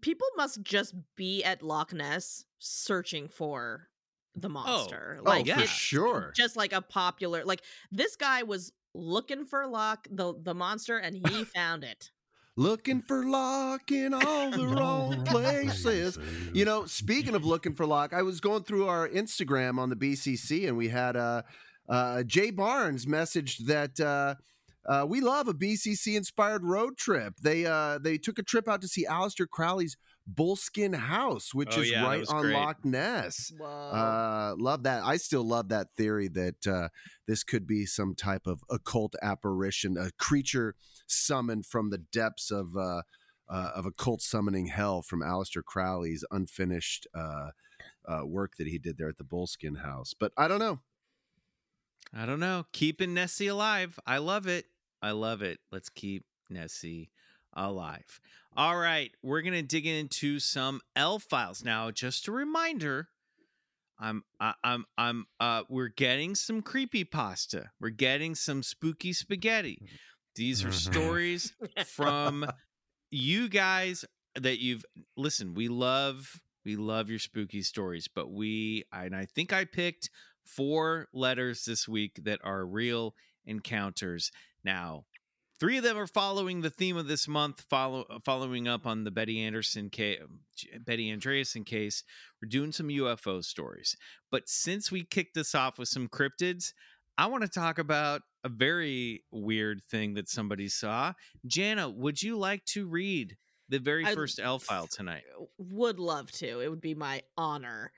[0.00, 3.88] people must just be at Loch Ness searching for
[4.34, 5.18] the monster.
[5.20, 5.62] Oh, like yeah.
[5.62, 6.32] sure.
[6.36, 11.16] just like a popular like this guy was looking for Loch the the monster and
[11.16, 12.10] he found it.
[12.58, 16.18] Looking for lock in all the wrong places.
[16.52, 19.94] You know, speaking of looking for lock, I was going through our Instagram on the
[19.94, 21.42] BCC and we had uh,
[21.88, 24.34] uh, Jay Barnes messaged that uh,
[24.90, 27.34] uh, we love a BCC inspired road trip.
[27.40, 29.96] They uh, they took a trip out to see Aleister Crowley's
[30.28, 32.54] Boleskine House, which Oh, is yeah, right on great.
[32.54, 33.52] Loch Ness.
[33.56, 33.66] Whoa.
[33.68, 35.04] Uh, love that.
[35.04, 36.88] I still love that theory that uh,
[37.28, 40.74] this could be some type of occult apparition, a creature
[41.10, 43.02] summoned from the depths of uh,
[43.48, 47.50] uh, of occult summoning hell from Aleister Crowley's unfinished uh,
[48.06, 50.14] uh, work that he did there at the Boleskine House.
[50.18, 50.80] But I don't know.
[52.14, 52.66] I don't know.
[52.72, 53.98] Keeping Nessie alive.
[54.06, 54.66] I love it.
[55.02, 55.58] I love it.
[55.70, 57.10] Let's keep Nessie
[57.54, 58.20] alive.
[58.56, 61.90] All right, we're gonna dig into some L files now.
[61.90, 63.08] Just a reminder,
[64.00, 67.70] I'm I, I'm I'm uh we're getting some creepy pasta.
[67.80, 69.80] We're getting some spooky spaghetti.
[70.38, 70.92] These are Mhm.
[70.92, 71.52] stories
[71.86, 72.46] from
[73.10, 74.04] you guys
[74.36, 74.84] that you've
[75.16, 75.52] listen.
[75.54, 80.10] We love we love your spooky stories, but we and I think I picked
[80.44, 83.14] four letters this week that are real
[83.46, 84.30] encounters.
[84.62, 85.06] Now,
[85.58, 89.10] three of them are following the theme of this month, follow following up on the
[89.10, 90.20] Betty Anderson case,
[90.80, 92.04] Betty Andreasson case.
[92.40, 93.96] We're doing some UFO stories,
[94.30, 96.72] but since we kicked this off with some cryptids,
[97.16, 101.12] I want to talk about a very weird thing that somebody saw.
[101.46, 103.36] Jana, would you like to read
[103.68, 105.24] the very I'd- first L file tonight?
[105.58, 106.60] would love to.
[106.60, 107.92] It would be my honor.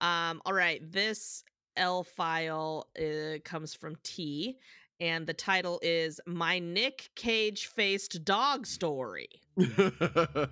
[0.00, 1.42] Um, all right, this
[1.76, 4.58] L file uh, comes from T,
[5.00, 9.28] and the title is "My Nic Cage Faced Dog Story."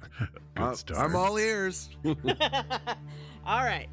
[0.57, 0.77] Uh.
[0.97, 1.89] I'm all ears.
[2.05, 3.89] all right.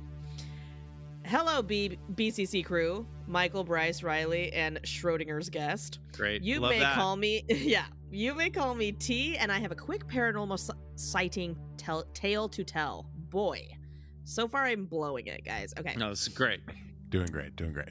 [1.26, 6.00] Hello, B- BCC crew, Michael, Bryce, Riley, and Schrodinger's guest.
[6.14, 6.42] Great.
[6.42, 6.96] You Love may that.
[6.96, 10.72] call me, yeah, you may call me T, and I have a quick paranormal s-
[10.96, 13.06] sighting tell- tale to tell.
[13.30, 13.68] Boy,
[14.24, 15.74] so far I'm blowing it, guys.
[15.78, 15.94] Okay.
[15.98, 16.62] No, this is great.
[17.10, 17.90] Doing great, doing great.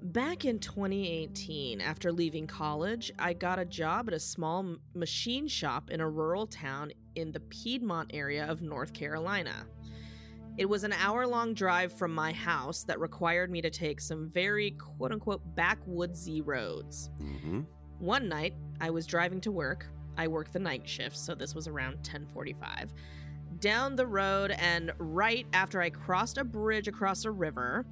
[0.00, 5.90] Back in 2018, after leaving college, I got a job at a small machine shop
[5.90, 9.66] in a rural town in the Piedmont area of North Carolina.
[10.58, 14.28] It was an hour long drive from my house that required me to take some
[14.28, 17.10] very quote unquote backwoodsy roads.
[17.20, 17.64] Mhm.
[18.00, 19.86] One night, I was driving to work.
[20.16, 22.92] I worked the night shift, so this was around 10:45.
[23.60, 27.86] Down the road and right after I crossed a bridge across a river,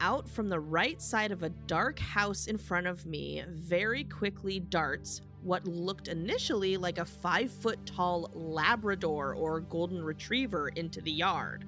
[0.00, 4.58] out from the right side of a dark house in front of me, very quickly
[4.58, 11.12] darts what looked initially like a 5 foot tall labrador or golden retriever into the
[11.12, 11.64] yard.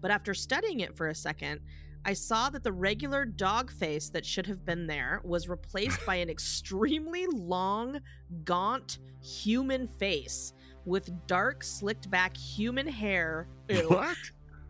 [0.00, 1.60] But after studying it for a second,
[2.04, 6.16] I saw that the regular dog face that should have been there was replaced by
[6.16, 8.00] an extremely long,
[8.44, 10.54] gaunt human face
[10.86, 14.02] with dark, slicked back human hair ew,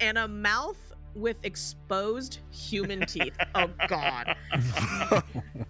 [0.00, 3.37] and a mouth with exposed human teeth.
[3.55, 4.35] Oh, God.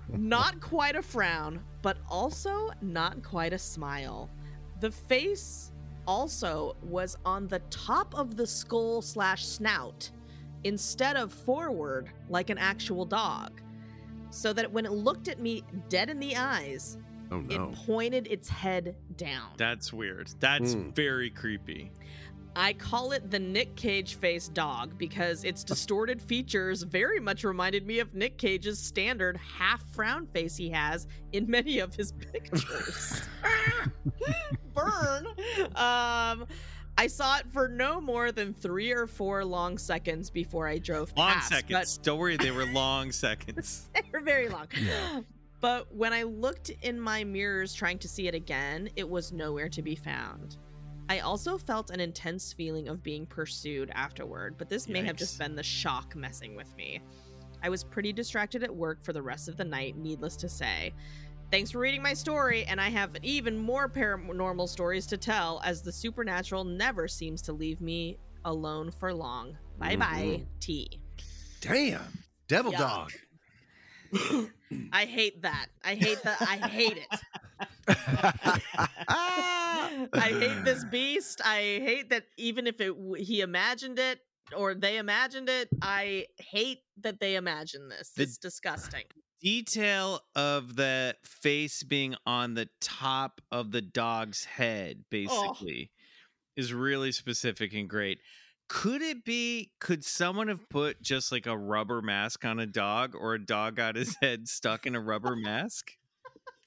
[0.09, 4.29] Not quite a frown, but also not quite a smile.
[4.81, 5.73] The face
[6.07, 10.11] also was on the top of the skull slash snout
[10.65, 13.61] instead of forward like an actual dog.
[14.31, 16.99] So that when it looked at me dead in the eyes,
[17.33, 17.71] Oh no.
[17.71, 19.51] it pointed its head down.
[19.57, 20.31] That's weird.
[20.41, 20.91] That's Hmm.
[20.91, 21.93] very creepy.
[22.57, 27.87] I call it the Nic Cage face dog because its distorted features very much reminded
[27.87, 33.23] me of Nic Cage's standard half frown face he has in many of his pictures.
[34.75, 35.27] Burn.
[35.77, 36.47] Um
[36.99, 41.13] I saw it for no more than three or four long seconds before I drove
[41.17, 41.51] Long past.
[41.51, 41.99] but- seconds.
[41.99, 43.89] Don't worry, they were long seconds.
[43.95, 44.67] they were very long.
[44.79, 45.21] Yeah.
[45.61, 49.69] But when I looked in my mirrors trying to see it again, it was nowhere
[49.71, 50.57] to be found.
[51.11, 55.41] I also felt an intense feeling of being pursued afterward, but this may have just
[55.41, 57.01] been the shock messing with me.
[57.65, 60.95] I was pretty distracted at work for the rest of the night, needless to say.
[61.51, 65.83] Thanks for reading my story, and I have even more paranormal stories to tell as
[65.83, 69.59] the supernatural never seems to leave me alone for long.
[69.79, 70.45] Bye bye, mm-hmm.
[70.61, 71.01] T.
[71.61, 72.23] Damn.
[72.47, 72.79] Devil Yuck.
[72.79, 73.13] dog.
[74.93, 75.67] I hate that.
[75.85, 76.41] I hate that.
[76.41, 77.21] I hate it.
[80.13, 81.41] I hate this beast.
[81.45, 84.21] I hate that even if it he imagined it
[84.57, 88.11] or they imagined it, I hate that they imagined this.
[88.11, 89.05] The- It's disgusting.
[89.41, 95.05] Detail of the face being on the top of the dog's head, oh.
[95.11, 95.91] basically,
[96.57, 98.19] is really specific and great.
[98.73, 99.73] Could it be?
[99.81, 103.75] Could someone have put just like a rubber mask on a dog, or a dog
[103.75, 105.91] got his head stuck in a rubber mask?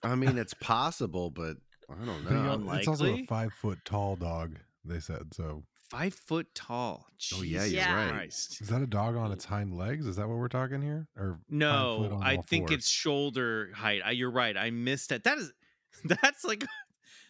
[0.04, 1.56] I mean, it's possible, but
[1.90, 2.52] I don't know.
[2.70, 4.58] al- it's also a five foot tall dog.
[4.84, 5.64] They said so.
[5.90, 7.06] Five foot tall.
[7.36, 7.96] Oh, yeah, you're Yeah.
[7.96, 8.12] right.
[8.12, 8.60] Christ.
[8.62, 10.06] Is that a dog on its hind legs?
[10.06, 11.08] Is that what we're talking here?
[11.16, 12.80] Or No, I think fours?
[12.80, 14.02] it's shoulder height.
[14.04, 14.58] I, you're right.
[14.58, 15.24] I missed it.
[15.24, 15.54] That is,
[16.04, 16.66] that's like,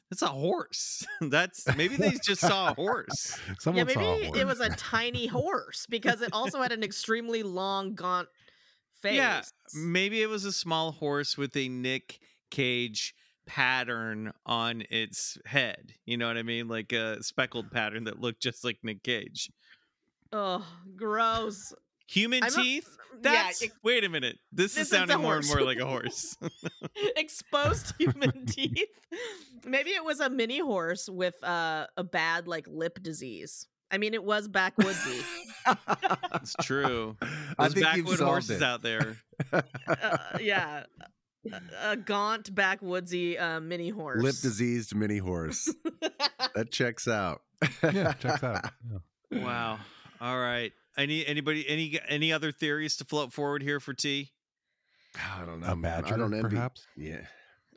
[0.09, 1.05] that's a horse.
[1.21, 3.39] That's maybe they just saw a horse.
[3.59, 4.39] Someone yeah, saw a maybe horse.
[4.39, 8.27] it was a tiny horse because it also had an extremely long, gaunt
[9.01, 9.15] face.
[9.15, 9.41] Yeah,
[9.73, 12.19] maybe it was a small horse with a Nic
[12.51, 15.93] Cage pattern on its head.
[16.05, 16.67] You know what I mean?
[16.67, 19.49] Like a speckled pattern that looked just like Nic Cage.
[20.31, 21.73] Oh, gross.
[22.07, 22.87] Human I'm a- teeth?
[23.13, 24.37] yeah, That's it- wait a minute.
[24.51, 26.37] This, This is is sounding more and more like a horse.
[27.15, 28.99] Exposed human teeth.
[29.65, 33.67] Maybe it was a mini horse with uh, a bad like lip disease.
[33.91, 35.23] I mean, it was backwoodsy.
[36.41, 37.15] it's true.
[37.21, 38.63] I Those think you've backwood solved horses it.
[38.63, 39.17] out there.
[39.53, 39.61] uh,
[40.41, 40.83] yeah,
[41.51, 44.23] a, a gaunt backwoodsy uh, mini horse.
[44.23, 45.71] Lip diseased mini horse.
[46.55, 47.41] That checks out.
[47.83, 48.65] Yeah, checks out.
[49.31, 49.43] Yeah.
[49.45, 49.79] Wow.
[50.19, 50.73] All right.
[50.97, 54.31] Any anybody any any other theories to float forward here for T?
[55.15, 55.67] I don't know.
[55.67, 55.81] A man.
[56.01, 56.49] badger, I don't envy.
[56.55, 56.85] perhaps.
[56.97, 57.21] Yeah.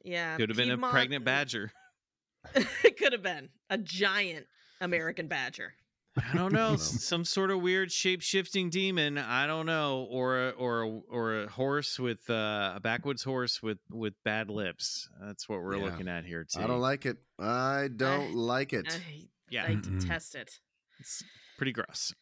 [0.05, 1.73] yeah, Could have been a pregnant badger.
[2.55, 4.47] it could have been a giant
[4.81, 5.75] American badger.
[6.17, 6.71] I don't know.
[6.71, 6.77] know.
[6.77, 9.19] Some sort of weird shape shifting demon.
[9.19, 10.07] I don't know.
[10.11, 14.49] Or a, or a, or a horse with uh, a backwoods horse with with bad
[14.49, 15.11] lips.
[15.21, 15.85] That's what we're Yeah.
[15.85, 16.45] looking at here.
[16.51, 16.61] Too.
[16.63, 17.19] I don't like it.
[17.39, 18.87] I don't like it.
[18.91, 19.65] I, Yeah.
[19.67, 20.59] I detest it.
[21.01, 21.23] It's
[21.59, 22.15] pretty gross.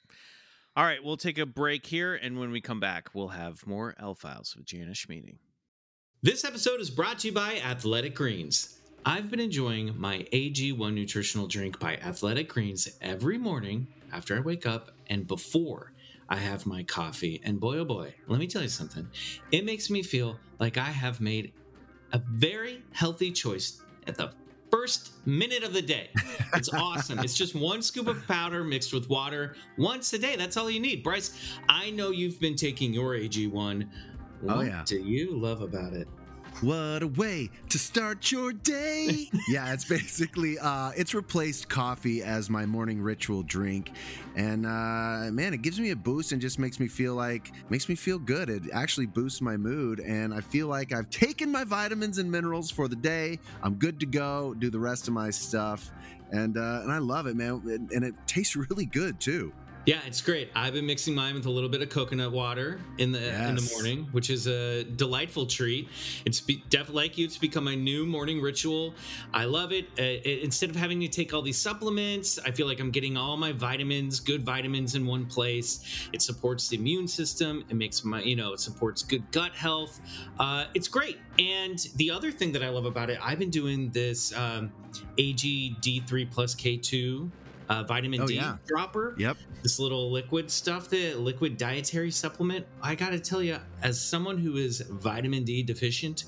[0.76, 3.94] All right, we'll take a break here, and when we come back, we'll have more
[3.96, 5.36] L Files with Janice Schmieding.
[6.20, 8.80] This episode is brought to you by Athletic Greens.
[9.06, 14.66] I've been enjoying my AG1 nutritional drink by Athletic Greens every morning after I wake
[14.66, 15.92] up and before
[16.28, 17.40] I have my coffee.
[17.44, 19.06] And boy, oh boy, let me tell you something.
[19.52, 21.52] It makes me feel like I have made
[22.12, 24.32] a very healthy choice at the
[24.74, 26.08] first minute of the day.
[26.54, 27.20] It's awesome.
[27.20, 30.34] It's just one scoop of powder mixed with water once a day.
[30.34, 31.04] That's all you need.
[31.04, 33.88] Bryce, I know you've been taking your AG1.
[34.48, 34.82] Oh, What yeah.
[34.84, 36.08] do you love about it?
[36.60, 39.28] What a way to start your day.
[39.48, 43.90] yeah, it's basically uh, it's replaced coffee as my morning ritual drink,
[44.36, 47.88] and uh, man, it gives me a boost and just makes me feel like makes
[47.88, 48.48] me feel good.
[48.48, 52.70] It actually boosts my mood, and I feel like I've taken my vitamins and minerals
[52.70, 53.40] for the day.
[53.62, 54.54] I'm good to go.
[54.54, 55.90] Do the rest of my stuff,
[56.30, 57.62] and uh, and I love it, man.
[57.64, 59.52] And, and it tastes really good too.
[59.86, 60.50] Yeah, it's great.
[60.54, 63.18] I've been mixing mine with a little bit of coconut water in the
[63.48, 65.88] in the morning, which is a delightful treat.
[66.24, 68.94] It's be, def, like you, it's become my new morning ritual.
[69.34, 69.84] I love it.
[69.98, 70.42] Uh, it.
[70.42, 73.52] Instead of having to take all these supplements, I feel like I'm getting all my
[73.52, 76.08] vitamins, good vitamins in one place.
[76.14, 77.62] It supports the immune system.
[77.68, 80.00] It makes my, you know, it supports good gut health.
[80.38, 81.18] Uh, it's great.
[81.38, 84.72] And the other thing that I love about it, I've been doing this um,
[85.18, 87.30] AG D3 plus K2
[87.68, 88.56] uh, vitamin Oh, D yeah.
[88.66, 89.36] dropper Yep.
[89.62, 92.66] this little liquid stuff, the liquid dietary supplement.
[92.82, 96.24] I got to tell you, as someone who is vitamin D deficient,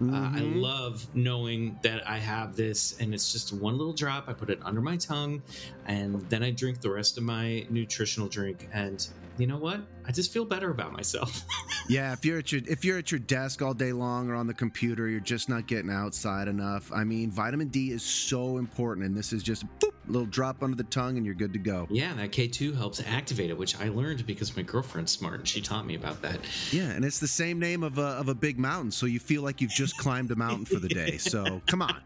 [0.00, 0.60] uh, I Mhm.
[0.60, 4.28] love knowing that I have this and it's just one little drop.
[4.28, 5.42] I put it under my tongue
[5.86, 8.68] and then I drink the rest of my nutritional drink.
[8.72, 9.06] And
[9.38, 9.80] you know what?
[10.06, 11.42] I just feel better about myself.
[11.90, 14.46] Yeah, if you're at your if you're at your desk all day long or on
[14.46, 16.92] the computer, you're just not getting outside enough.
[16.92, 20.76] I mean, vitamin D is so important, and this is just boop, little drop under
[20.76, 21.86] the tongue, and you're good to go.
[21.90, 25.60] yeah, that K2 helps activate it, which I learned because my girlfriend's smart and she
[25.60, 26.40] taught me about that.
[26.70, 29.42] Yeah, and it's the same name of a of a big mountain, so you feel
[29.42, 31.18] like you've just climbed a mountain for the day.
[31.18, 32.00] So come on.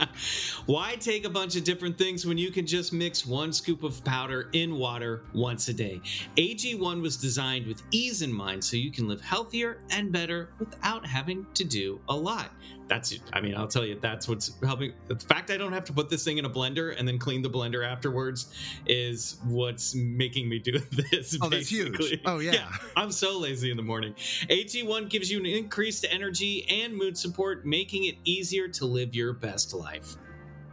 [0.66, 4.02] Why take a bunch of different things when you can just mix one scoop of
[4.04, 6.00] powder in water once a day?
[6.36, 11.06] AG1 was designed with ease in mind so you can live healthier and better without
[11.06, 12.50] having to do a lot.
[12.92, 14.92] That's, I mean, I'll tell you, that's what's helping.
[15.08, 17.40] The fact I don't have to put this thing in a blender and then clean
[17.40, 18.52] the blender afterwards
[18.86, 20.78] is what's making me do
[21.10, 21.38] this.
[21.40, 21.96] Oh, that's huge.
[21.96, 22.20] basically.
[22.26, 22.68] Oh, yeah.
[22.94, 24.12] I'm so lazy in the morning.
[24.50, 29.32] AG1 gives you an increased energy and mood support, making it easier to live your
[29.32, 30.16] best life.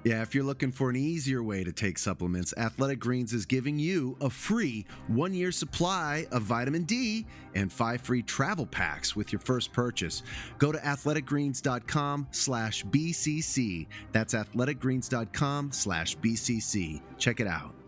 [0.03, 3.77] Yeah, if you're looking for an easier way to take supplements, Athletic Greens is giving
[3.77, 9.33] you a free one year supply of vitamin D and five free travel packs with
[9.33, 10.23] your first purchase.
[10.57, 13.87] Go to athleticgreens.com slash BCC.
[14.13, 17.01] That's athleticgreens.com slash BCC.
[17.17, 17.78] Check it out.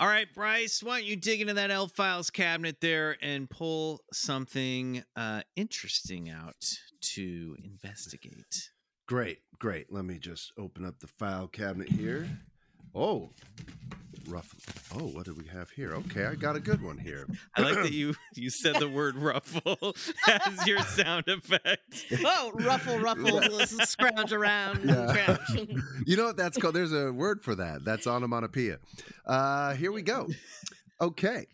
[0.00, 4.04] All right, Bryce, why don't you dig into that L Files cabinet there and pull
[4.12, 8.70] something uh, interesting out to investigate?
[9.08, 9.92] Great, great.
[9.92, 12.28] Let me just open up the file cabinet here.
[12.94, 13.30] Oh,
[14.28, 14.54] rough.
[14.94, 15.92] Oh, what do we have here?
[15.94, 17.26] Okay, I got a good one here.
[17.56, 19.94] I like that you you said the word ruffle
[20.26, 22.06] as your sound effect.
[22.24, 23.40] Oh, ruffle, ruffle,
[23.84, 24.84] scrounge around.
[24.84, 25.12] Yeah.
[25.12, 25.70] scrounge.
[26.06, 26.74] you know what that's called?
[26.74, 27.84] There's a word for that.
[27.84, 28.78] That's onomatopoeia.
[29.26, 30.28] Uh, here we go.
[31.00, 31.46] Okay.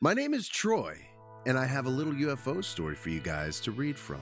[0.00, 0.98] My name is Troy,
[1.46, 4.20] and I have a little UFO story for you guys to read from.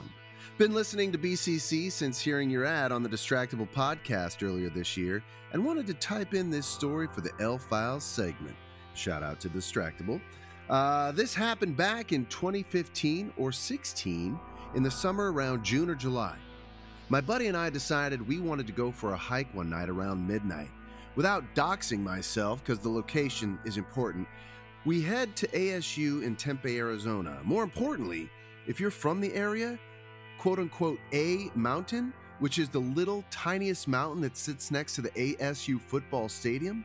[0.57, 5.21] Been listening to BCC since hearing your ad on the Distractible podcast earlier this year,
[5.53, 8.55] and wanted to type in this story for the L Files segment.
[8.95, 10.21] Shout out to Distractible.
[10.71, 14.39] Uh, this happened back in 2015 or 16
[14.77, 16.37] in the summer around June or July.
[17.09, 20.25] My buddy and I decided we wanted to go for a hike one night around
[20.25, 20.71] midnight.
[21.17, 24.29] Without doxing myself, because the location is important,
[24.85, 27.41] we head to ASU in Tempe, Arizona.
[27.43, 28.31] More importantly,
[28.69, 29.81] if you're from the area,
[30.45, 35.09] quote unquote A Mountain, which is the little tiniest mountain that sits next to the
[35.13, 36.85] ASU football stadium,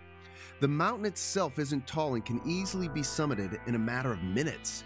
[0.61, 4.85] the mountain itself isn't tall and can easily be summited in a matter of minutes.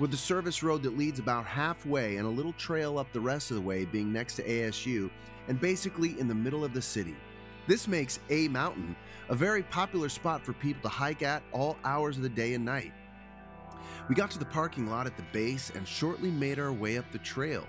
[0.00, 3.52] With the service road that leads about halfway and a little trail up the rest
[3.52, 5.08] of the way being next to ASU
[5.46, 7.14] and basically in the middle of the city.
[7.68, 8.96] This makes A Mountain
[9.28, 12.64] a very popular spot for people to hike at all hours of the day and
[12.64, 12.92] night.
[14.08, 17.12] We got to the parking lot at the base and shortly made our way up
[17.12, 17.64] the trail.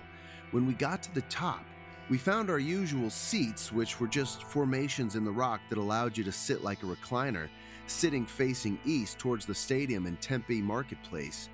[0.51, 1.63] When we got to the top,
[2.09, 6.23] we found our usual seats, which were just formations in the rock that allowed you
[6.23, 7.47] to sit like a recliner,
[7.85, 11.49] sitting facing east towards the stadium and Tempe Marketplace.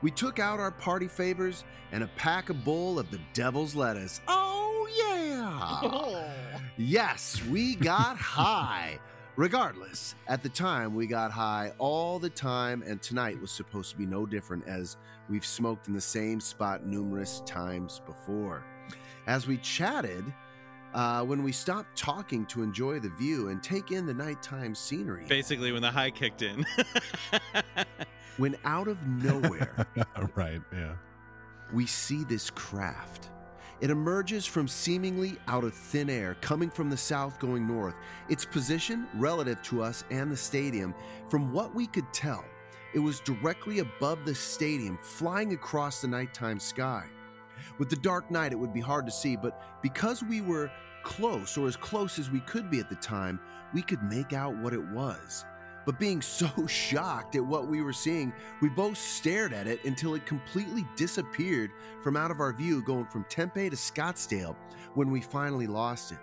[0.00, 4.20] We took out our party favors and a pack a bowl of the devil's lettuce.
[4.28, 6.34] Oh, yeah!
[6.80, 9.00] Yes, we got high.
[9.38, 13.96] Regardless, at the time we got high all the time, and tonight was supposed to
[13.96, 14.96] be no different as
[15.30, 18.64] we've smoked in the same spot numerous times before.
[19.28, 20.24] As we chatted,
[20.92, 25.24] uh, when we stopped talking to enjoy the view and take in the nighttime scenery,
[25.28, 26.66] Basically, when the high kicked in.
[28.38, 29.86] when out of nowhere
[30.34, 30.60] right.
[30.72, 30.94] Yeah.
[31.72, 33.28] we see this craft.
[33.80, 37.94] It emerges from seemingly out of thin air, coming from the south going north.
[38.28, 40.94] Its position, relative to us and the stadium,
[41.28, 42.44] from what we could tell,
[42.94, 47.04] it was directly above the stadium, flying across the nighttime sky.
[47.78, 50.72] With the dark night, it would be hard to see, but because we were
[51.04, 53.38] close, or as close as we could be at the time,
[53.72, 55.44] we could make out what it was.
[55.88, 60.16] But being so shocked at what we were seeing, we both stared at it until
[60.16, 61.70] it completely disappeared
[62.02, 64.54] from out of our view, going from Tempe to Scottsdale
[64.92, 66.18] when we finally lost it.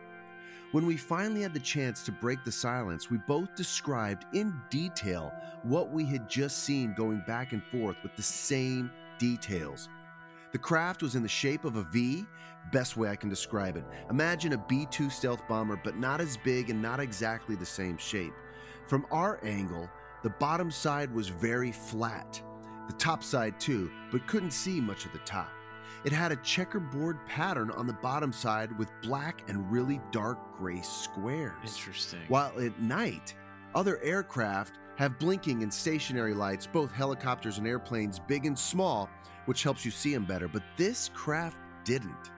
[0.71, 5.33] When we finally had the chance to break the silence, we both described in detail
[5.63, 9.89] what we had just seen going back and forth with the same details.
[10.51, 12.27] The craft was in the shape of a V,
[12.71, 13.83] best way I can describe it.
[14.11, 17.97] Imagine a B 2 stealth bomber, but not as big and not exactly the same
[17.97, 18.33] shape.
[18.87, 19.89] From our angle,
[20.21, 22.41] the bottom side was very flat,
[22.87, 25.49] the top side too, but couldn't see much of the top.
[26.03, 30.81] It had a checkerboard pattern on the bottom side with black and really dark gray
[30.81, 31.53] squares.
[31.63, 32.19] Interesting.
[32.27, 33.33] While at night,
[33.73, 39.09] other aircraft have blinking and stationary lights, both helicopters and airplanes, big and small,
[39.45, 40.47] which helps you see them better.
[40.47, 42.31] But this craft didn't.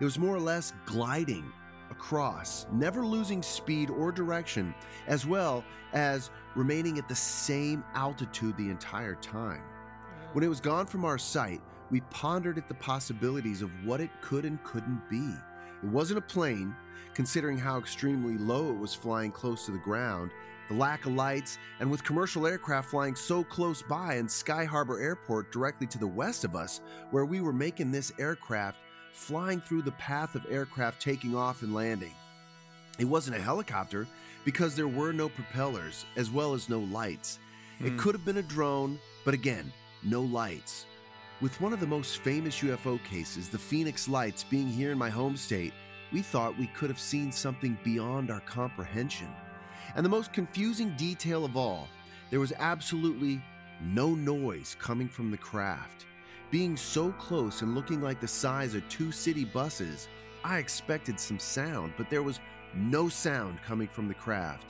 [0.00, 1.52] It was more or less gliding
[1.92, 4.74] across, never losing speed or direction,
[5.06, 9.62] as well as remaining at the same altitude the entire time.
[10.32, 14.10] When it was gone from our sight, we pondered at the possibilities of what it
[14.22, 15.34] could and couldn't be.
[15.82, 16.74] It wasn't a plane,
[17.14, 20.30] considering how extremely low it was flying close to the ground,
[20.68, 25.00] the lack of lights, and with commercial aircraft flying so close by and Sky Harbor
[25.00, 26.80] Airport directly to the west of us,
[27.10, 28.78] where we were making this aircraft
[29.12, 32.14] flying through the path of aircraft taking off and landing.
[32.98, 34.06] It wasn't a helicopter
[34.44, 37.38] because there were no propellers as well as no lights.
[37.80, 37.96] It Hmm.
[37.98, 40.86] could have been a drone, but again, no lights.
[41.40, 45.10] With one of the most famous UFO cases, the Phoenix Lights, being here in my
[45.10, 45.72] home state,
[46.12, 49.28] we thought we could have seen something beyond our comprehension.
[49.96, 51.88] And the most confusing detail of all,
[52.30, 53.42] there was absolutely
[53.80, 56.06] no noise coming from the craft.
[56.52, 60.08] Being so close and looking like the size of two city buses,
[60.44, 62.40] I expected some sound, but there was
[62.74, 64.66] no sound coming from the craft.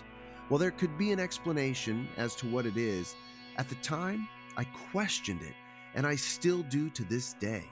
[0.46, 3.16] While there could be an explanation as to what it is,
[3.56, 4.62] at the time, I
[4.92, 5.54] questioned it,
[5.96, 7.64] and I still do to this day.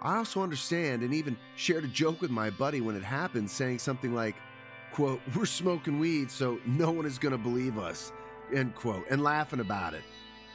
[0.00, 3.80] I also understand and even shared a joke with my buddy when it happened, saying
[3.80, 4.36] something like,
[4.92, 8.12] quote, we're smoking weed, so no one is going to believe us,
[8.54, 10.02] end quote, and laughing about it.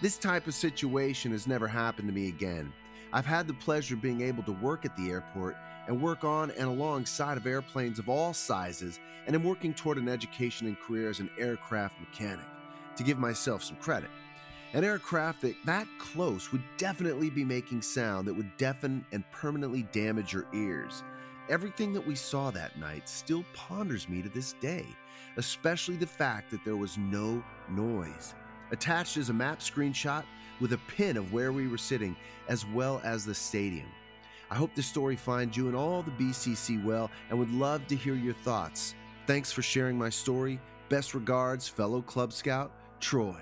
[0.01, 2.71] This type of situation has never happened to me again.
[3.15, 5.55] I've had the pleasure of being able to work at the airport
[5.87, 10.09] and work on and alongside of airplanes of all sizes, and am working toward an
[10.09, 12.43] education and career as an aircraft mechanic,
[12.97, 14.09] to give myself some credit.
[14.73, 19.83] An aircraft that that close would definitely be making sound that would deafen and permanently
[19.93, 21.01] damage your ears.
[21.47, 24.85] Everything that we saw that night still ponders me to this day,
[25.37, 28.33] especially the fact that there was no noise.
[28.71, 30.23] Attached is a map screenshot
[30.59, 32.15] with a pin of where we were sitting,
[32.47, 33.87] as well as the stadium.
[34.49, 37.95] I hope this story finds you and all the BCC well and would love to
[37.95, 38.95] hear your thoughts.
[39.27, 40.59] Thanks for sharing my story.
[40.89, 43.41] Best regards, fellow Club Scout, Troy.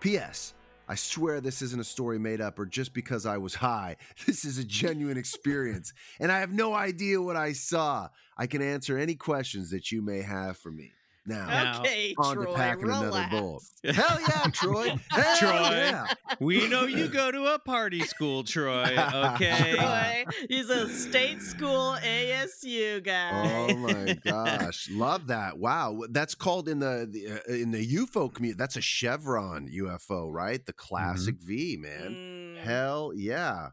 [0.00, 0.54] P.S.
[0.88, 3.96] I swear this isn't a story made up or just because I was high.
[4.26, 8.08] This is a genuine experience, and I have no idea what I saw.
[8.36, 10.92] I can answer any questions that you may have for me.
[11.26, 13.30] Now, Now, okay, on Troy, to packing another relax.
[13.30, 13.62] bowl.
[13.84, 14.94] Hell yeah, Troy!
[15.10, 15.50] Hell Troy.
[15.70, 16.06] yeah!
[16.40, 18.96] We know you go to a party school, Troy.
[18.98, 19.74] Okay.
[19.76, 23.68] Troy, he's a state school ASU guy.
[23.70, 25.58] Oh my gosh, love that!
[25.58, 28.56] Wow, that's called in the, the uh, in the UFO community.
[28.58, 30.64] That's a Chevron UFO, right?
[30.64, 32.56] The classic V, man.
[32.56, 32.62] Mm.
[32.62, 33.68] Hell yeah!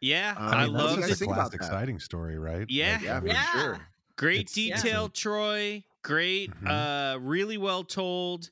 [0.00, 1.70] Yeah, Um, I love you that's a think about classic that?
[1.70, 2.66] sighting story, right?
[2.68, 3.00] Yeah.
[3.02, 3.44] Yeah, for Yeah.
[3.52, 3.80] sure.
[4.16, 5.84] great It's- detail, Troy.
[6.02, 6.66] Great, Mhm.
[7.14, 8.50] uh, really well told.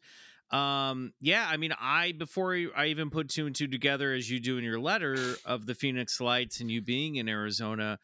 [0.51, 4.40] Um, yeah, I mean, I before I even put two and two together, as you
[4.40, 7.98] do in your letter of the Phoenix Lights and you being in Arizona,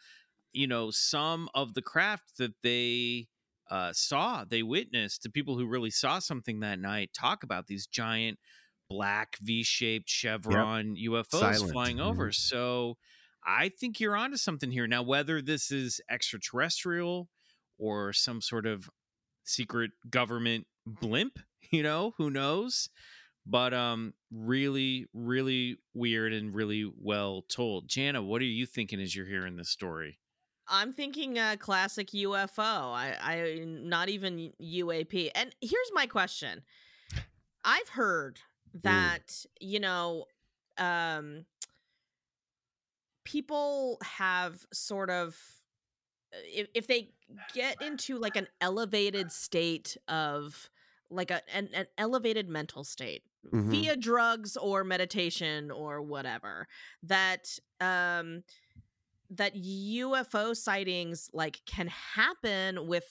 [0.52, 3.28] you know, some of the craft that they
[3.68, 7.86] uh, saw, they witnessed, the people who really saw something that night talk about these
[7.88, 8.38] giant
[8.88, 11.72] black V-shaped chevron UFOs Silent.
[11.72, 12.30] flying over.
[12.30, 12.96] So
[13.44, 14.86] I think you're onto something here.
[14.86, 17.28] Now, whether this is extraterrestrial
[17.76, 18.88] or some sort of
[19.46, 21.38] secret government blimp,
[21.70, 22.88] you know, who knows?
[23.46, 27.88] But um really, really weird and really well told.
[27.88, 30.18] Jana, what are you thinking as you're hearing this story?
[30.68, 32.92] I'm thinking a classic UFO.
[32.92, 35.30] I, I not even UAP.
[35.34, 36.62] And here's my question:
[37.64, 38.40] I've heard
[38.82, 40.24] that you know,
[40.78, 41.44] um,
[43.24, 45.36] people have sort of
[46.32, 47.10] if, if they
[47.54, 50.70] get into like an elevated state of
[51.10, 53.22] like a an, an elevated mental state
[53.52, 53.70] Mhm.
[53.70, 56.66] via drugs or meditation or whatever
[57.04, 58.42] that um
[59.30, 63.04] that UFO sightings like can happen with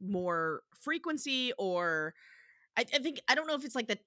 [0.00, 2.14] more frequency or
[2.76, 4.02] I, I think I don't know if it's like the t-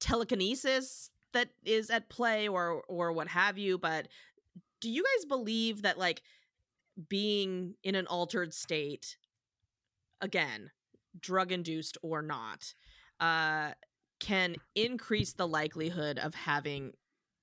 [0.00, 4.08] telekinesis that is at play or or what have you but
[4.80, 6.22] do you guys believe that like
[7.08, 9.16] being in an altered state
[10.20, 10.70] again
[11.20, 12.74] drug induced or not
[13.20, 13.70] uh
[14.18, 16.92] can increase the likelihood of having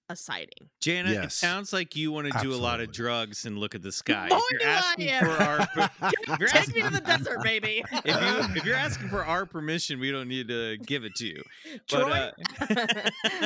[0.10, 3.58] a sighting Jana, it sounds like you want to do a lot of drugs and
[3.58, 4.28] look at the sky.
[4.30, 5.26] Boy, if you're do I asking am.
[5.26, 9.24] for our you're take me to the desert baby if you if you're asking for
[9.24, 11.42] our permission, we don't need to give it to you.
[11.90, 12.32] But Troy, uh,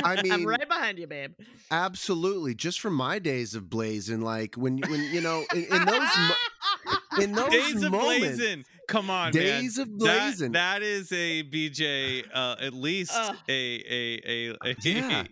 [0.04, 1.34] I I'm mean- right behind you, babe.
[1.70, 2.56] Absolutely.
[2.56, 7.22] Just from my days of blazing, like when when you know in, in those mo-
[7.22, 8.66] in those days of moments, blazing.
[8.88, 9.84] Come on, days man.
[9.88, 10.52] of That- blazing.
[10.54, 13.36] that is a BJ, uh, at least Ugh.
[13.48, 15.24] a a a a, Yeah.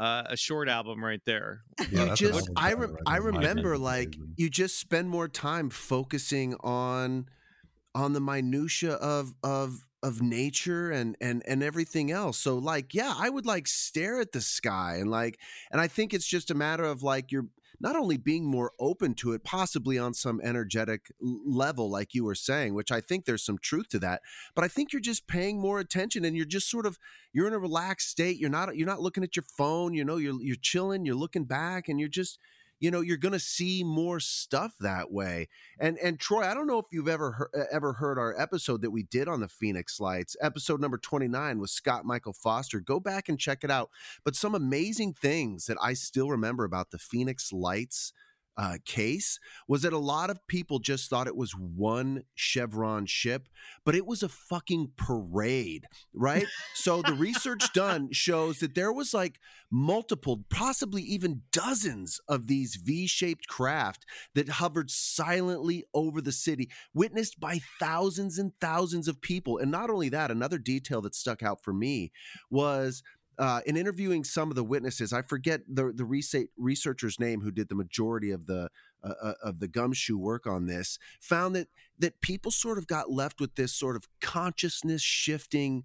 [0.00, 1.60] Uh, a short album right there.
[1.90, 5.68] Yeah, you just I one rem- I remember favorite like you just spend more time
[5.68, 7.26] focusing on
[7.94, 12.38] on the minutia of of of nature and and and everything else.
[12.38, 15.38] So like yeah, I would like stare at the sky and like
[15.70, 17.48] and I think it's just a matter of like you're
[17.80, 22.34] not only being more open to it possibly on some energetic level like you were
[22.34, 24.20] saying which i think there's some truth to that
[24.54, 26.98] but i think you're just paying more attention and you're just sort of
[27.32, 28.38] you're in a relaxed state.
[28.38, 31.44] You're not you're not looking at your phone you know you're you're chilling you're looking
[31.44, 32.38] back and you're just
[32.80, 35.48] you know you're going to see more stuff that way.
[35.78, 38.90] And and troy i don't know if you've ever heard, ever heard our episode that
[38.90, 42.80] we did on the phoenix lights episode number 29 with scott michael foster.
[42.80, 43.90] Go back and check it out.
[44.24, 48.12] But some amazing things that i still remember about the phoenix lights
[48.60, 53.48] uh, case was that a lot of people just thought it was one Chevron ship,
[53.86, 56.44] but it was a fucking parade, right?
[56.74, 59.40] so the research done shows that there was like
[59.70, 64.04] multiple, possibly even dozens of these V-shaped craft
[64.34, 69.56] that hovered silently over the city, witnessed by thousands and thousands of people.
[69.56, 72.12] And not only that, another detail that stuck out for me
[72.50, 73.02] was
[73.40, 77.50] uh, in interviewing some of the witnesses, I forget the the research, researcher's name who
[77.50, 78.68] did the majority of the
[79.02, 81.68] uh, uh, of the gumshoe work on this, found that
[81.98, 85.84] that people sort of got left with this sort of consciousness shifting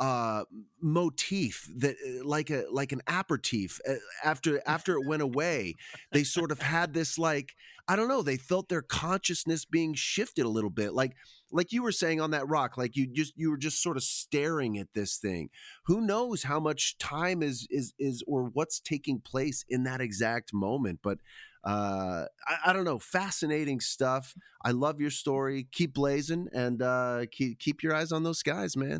[0.00, 0.42] uh
[0.82, 3.94] motif that uh, like a like an aperitif uh,
[4.24, 5.76] after after it went away
[6.10, 7.54] they sort of had this like
[7.88, 11.14] i don't know they felt their consciousness being shifted a little bit like
[11.54, 14.02] like you were saying on that rock like you just you were just sort of
[14.02, 15.48] staring at this thing.
[15.86, 20.52] Who knows how much time is is is or what's taking place in that exact
[20.52, 21.18] moment but
[21.62, 24.34] uh I, I don't know fascinating stuff.
[24.64, 25.68] I love your story.
[25.70, 28.98] Keep blazing and uh keep keep your eyes on those skies man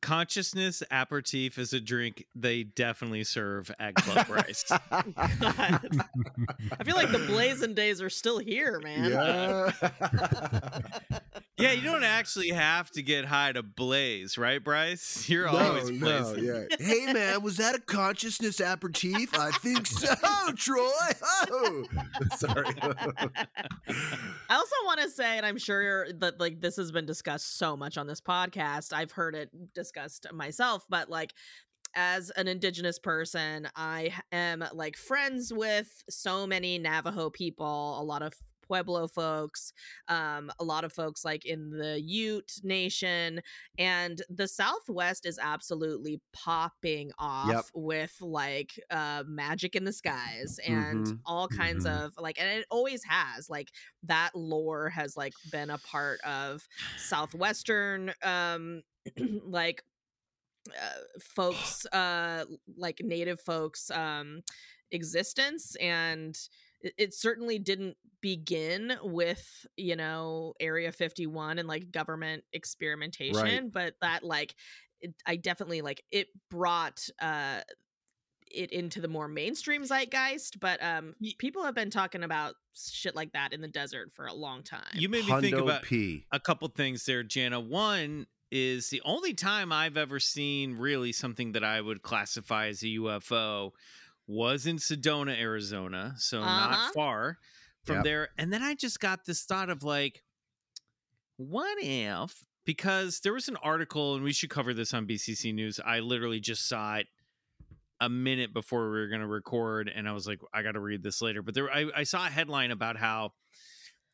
[0.00, 4.64] Consciousness aperitif is a drink they definitely serve at Club Rice.
[4.90, 5.78] I
[6.84, 9.10] feel like the blazing days are still here, man.
[9.10, 9.72] yeah
[11.58, 15.28] yeah, Yeah, you don't actually have to get high to blaze, right, Bryce?
[15.28, 16.44] You're always blazing.
[16.44, 16.64] yeah.
[16.78, 19.38] Hey, man, was that a consciousness aperitif?
[19.38, 20.14] I think so,
[20.56, 20.88] Troy.
[21.50, 21.84] Oh,
[22.36, 22.74] sorry.
[22.80, 27.76] I also want to say, and I'm sure that like this has been discussed so
[27.76, 28.92] much on this podcast.
[28.92, 31.32] I've heard it discussed myself, but like
[31.94, 38.22] as an indigenous person, I am like friends with so many Navajo people, a lot
[38.22, 38.34] of
[38.66, 39.72] Pueblo folks,
[40.08, 43.40] um, a lot of folks like in the Ute Nation,
[43.78, 47.70] and the Southwest is absolutely popping off Yep.
[47.74, 51.24] with like uh, magic in the skies and Mhm.
[51.26, 51.86] all kinds Mhm.
[51.86, 53.70] of like, and it always has like
[54.02, 58.82] that lore has like been a part of Southwestern, um,
[59.42, 59.82] like
[60.80, 62.44] uh, folks uh
[62.76, 64.42] like native folks um
[64.90, 66.48] existence and
[66.84, 73.94] it, it certainly didn't begin with you know area 51 and like government experimentation but
[74.00, 74.54] that like
[75.00, 77.60] it, i definitely like it brought uh
[78.50, 83.32] it into the more mainstream zeitgeist but um people have been talking about shit like
[83.32, 86.24] that in the desert for a long time You made me think about P.
[86.32, 87.60] a couple things there, Jana.
[87.60, 92.82] One is the only time I've ever seen really something that I would classify as
[92.82, 93.72] a UFO
[94.26, 96.14] was in Sedona, Arizona.
[96.18, 96.56] So Uh-huh.
[96.56, 97.38] not far
[97.84, 98.04] from Yep.
[98.04, 98.28] there.
[98.38, 100.22] And then I just got this thought of like,
[101.36, 102.44] what if?
[102.64, 105.78] Because there was an article, and we should cover this on BCC News.
[105.84, 107.08] I literally just saw it
[108.00, 110.80] a minute before we were going to record, and I was like, I got to
[110.80, 111.42] read this later.
[111.42, 113.34] But there, I, I saw a headline about how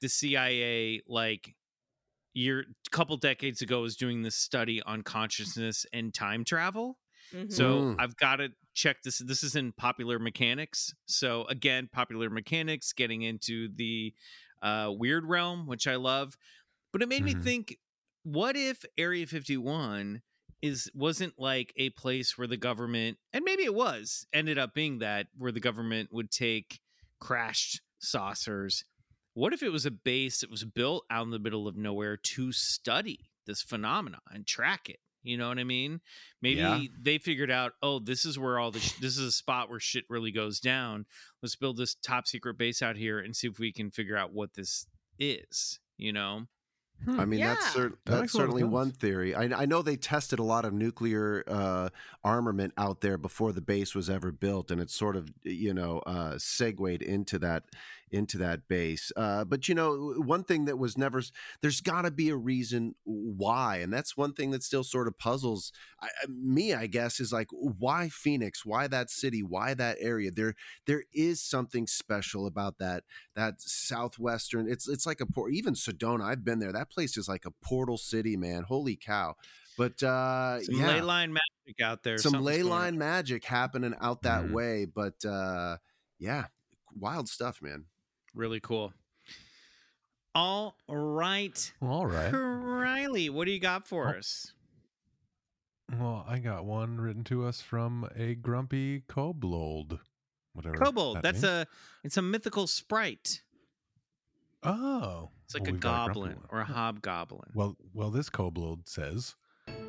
[0.00, 1.54] the CIA, like,
[2.34, 6.98] year a couple decades ago, was doing this study on consciousness and time travel.
[7.32, 7.48] Mhm.
[7.48, 8.00] So Mm.
[8.00, 9.18] I've got to check this.
[9.18, 10.94] This is in Popular Mechanics.
[11.06, 14.14] So again, Popular Mechanics getting into the
[14.62, 16.36] uh, weird realm, which I love.
[16.92, 17.34] But it made me Mhm.
[17.34, 17.78] think:
[18.22, 20.22] What if Area Fifty One
[20.62, 24.98] is wasn't like a place where the government, and maybe it was, ended up being
[24.98, 26.80] that where the government would take
[27.20, 28.84] crashed saucers.
[29.34, 32.16] What if it was a base that was built out in the middle of nowhere
[32.16, 35.00] to study this phenomena and track it?
[35.22, 36.00] You know what I mean?
[36.40, 36.80] Maybe Yeah.
[37.00, 39.80] they figured out, oh, this is where all the sh- this is a spot where
[39.80, 41.04] shit really goes down.
[41.42, 44.32] Let's build this top secret base out here and see if we can figure out
[44.32, 44.86] what this
[45.18, 45.78] is.
[45.98, 46.46] You know?
[47.08, 49.34] I mean, that's cer- That that's makes a lot of certainly one theory.
[49.34, 51.88] I, I know they tested a lot of nuclear uh,
[52.22, 56.00] armament out there before the base was ever built, and it sort of you know
[56.00, 57.64] uh, segued into that
[58.12, 59.12] into that base.
[59.16, 61.22] Uh, but you know, one thing that was never
[61.62, 65.18] there's got to be a reason why, and that's one thing that still sort of
[65.18, 66.74] puzzles I, me.
[66.74, 70.30] I guess is like why Phoenix, why that city, why that area.
[70.30, 70.54] There
[70.86, 73.04] there is something special about that
[73.34, 74.68] that southwestern.
[74.70, 75.52] It's it's like a port.
[75.54, 76.72] Even Sedona, I've been there.
[76.72, 78.64] That place is like a portal city, man.
[78.64, 79.34] Holy cow!
[79.76, 82.18] But uh, Some yeah, ley line magic out there.
[82.18, 84.52] some ley line magic happening out that Mhm.
[84.52, 84.84] way.
[84.84, 85.78] But uh,
[86.18, 86.46] yeah,
[86.98, 87.86] wild stuff, man.
[88.34, 88.92] Really cool.
[90.34, 91.72] All right.
[91.82, 92.30] All right.
[92.30, 94.18] Riley, what do you got for Oh.
[94.18, 94.52] us?
[95.98, 99.98] Well, I got one written to us from a grumpy kobold.
[100.52, 100.76] Whatever.
[100.76, 101.16] Kobold.
[101.16, 101.44] that That's means.
[101.44, 101.66] a
[102.04, 103.42] it's a mythical sprite.
[104.62, 105.30] Oh.
[105.44, 106.46] It's like well, a we've got grumpy goblin one.
[106.50, 107.50] or a hobgoblin.
[107.54, 109.34] Well, well, this kobold says,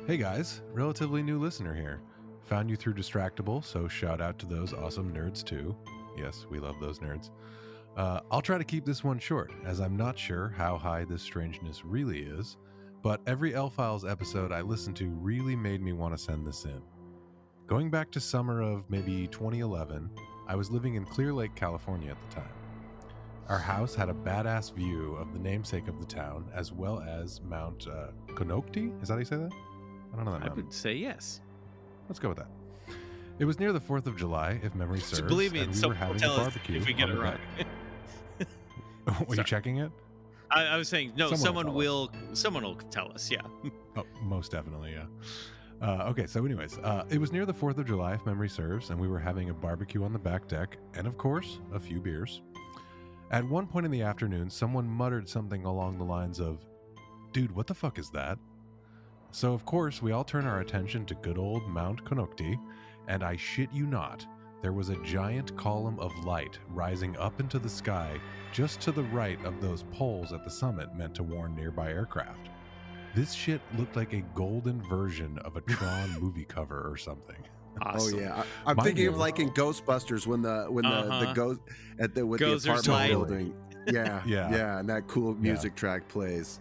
[0.06, 2.00] "Hey guys, relatively new listener here.
[2.46, 5.76] Found you through Distractible, so shout out to those awesome nerds too.
[6.16, 7.30] Yes, we love those nerds.
[7.96, 11.22] Uh, I'll try to keep this one short, as I'm not sure how high this
[11.22, 12.56] strangeness really is.
[13.02, 16.64] But every L Files episode I listened to really made me want to send this
[16.64, 16.80] in.
[17.66, 20.10] Going back to summer of maybe 2011,
[20.46, 22.50] I was living in Clear Lake, California at the time.
[23.48, 27.40] Our house had a badass view of the namesake of the town, as well as
[27.42, 29.00] Mount uh, Konocti.
[29.02, 29.52] Is that how you say that?
[30.12, 30.64] I don't know that I mountain.
[30.64, 31.40] would say yes.
[32.08, 32.48] Let's go with that.
[33.38, 35.18] It was near the Fourth of July, if memory serves.
[35.18, 37.20] So believe me, we someone were having tell a barbecue if we get it the
[37.20, 37.38] wrong.
[37.58, 37.66] deck.
[39.26, 39.90] Were you checking it?
[40.50, 41.28] I, I was saying no.
[41.30, 42.12] Someone Someone, will.
[42.34, 43.30] Someone will tell us.
[43.30, 43.42] Yeah.
[43.94, 45.04] Oh, most definitely, yeah.
[45.86, 48.88] Uh, okay, so anyways, uh, it was near the Fourth of July, if memory serves,
[48.88, 52.00] and we were having a barbecue on the back deck, and of course, a few
[52.00, 52.40] beers.
[53.30, 56.64] At one point in the afternoon, someone muttered something along the lines of,
[57.32, 58.38] "Dude, what the fuck is that?"
[59.30, 62.58] So of course, we all turn our attention to good old Mount Konocti,
[63.08, 64.24] and I shit you not,
[64.62, 68.18] there was a giant column of light rising up into the sky
[68.52, 72.48] just to the right of those poles at the summit meant to warn nearby aircraft.
[73.14, 77.36] This shit looked like a golden version of a Tron movie cover or something.
[77.82, 78.14] Awesome.
[78.14, 81.20] Oh yeah, I, I'm Mind thinking of like in Ghostbusters when the when the Uh-huh.
[81.26, 81.60] the ghost
[81.98, 83.08] at the with Gozer's the apartment light.
[83.10, 83.54] building.
[83.92, 84.48] Yeah, Yeah.
[84.52, 86.60] yeah, and that cool music track plays.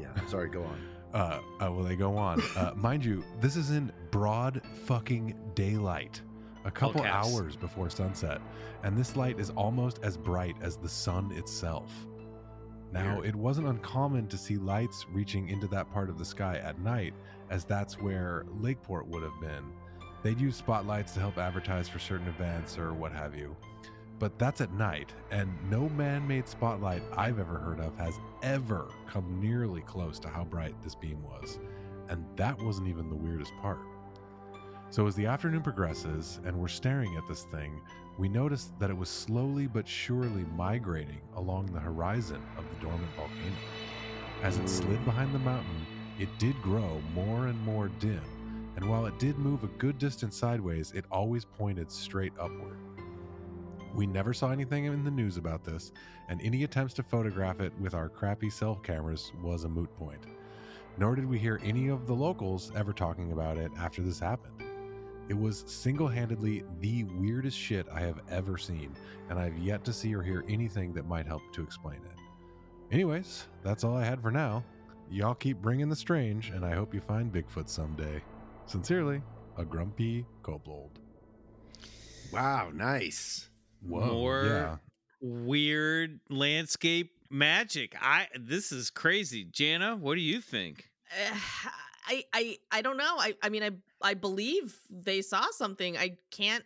[0.00, 0.80] Yeah, sorry, go on.
[1.14, 2.42] Uh, uh, will they go on?
[2.56, 6.20] Uh, mind you, this is in broad fucking daylight,
[6.66, 8.40] a couple hours before sunset,
[8.82, 11.90] and this light is almost as bright as the sun itself.
[12.92, 13.26] Now, Weird.
[13.26, 17.14] it wasn't uncommon to see lights reaching into that part of the sky at night,
[17.50, 19.64] as that's where Lakeport would have been.
[20.22, 23.56] They'd use spotlights to help advertise for certain events or what have you.
[24.18, 28.88] But that's at night, and no man made spotlight I've ever heard of has ever
[29.06, 31.60] come nearly close to how bright this beam was.
[32.08, 33.78] And that wasn't even the weirdest part.
[34.88, 37.80] So, as the afternoon progresses and we're staring at this thing,
[38.18, 43.10] we notice that it was slowly but surely migrating along the horizon of the dormant
[43.16, 43.56] volcano.
[44.42, 45.86] As it slid behind the mountain,
[46.18, 48.22] it did grow more and more dim,
[48.76, 52.78] and while it did move a good distance sideways, it always pointed straight upward.
[53.94, 55.92] We never saw anything in the news about this,
[56.28, 60.26] and any attempts to photograph it with our crappy cell cameras was a moot point.
[60.96, 64.55] Nor did we hear any of the locals ever talking about it after this happened.
[65.28, 68.94] It was single handedly the weirdest shit I have ever seen,
[69.28, 72.94] and I've yet to see or hear anything that might help to explain it.
[72.94, 74.62] Anyways, that's all I had for now.
[75.10, 78.22] Y'all keep bringing the strange, and I hope you find Bigfoot someday.
[78.66, 79.20] Sincerely,
[79.56, 80.98] a grumpy kobold.
[82.32, 83.48] Wow, nice.
[83.82, 84.76] Whoa, More yeah.
[85.20, 87.96] weird landscape magic.
[88.00, 89.44] I this is crazy.
[89.44, 90.88] Jana, what do you think?
[91.12, 91.34] Uh,
[92.08, 93.16] I I I don't know.
[93.18, 93.70] I I mean I
[94.02, 95.96] I believe they saw something.
[95.96, 96.64] I can't.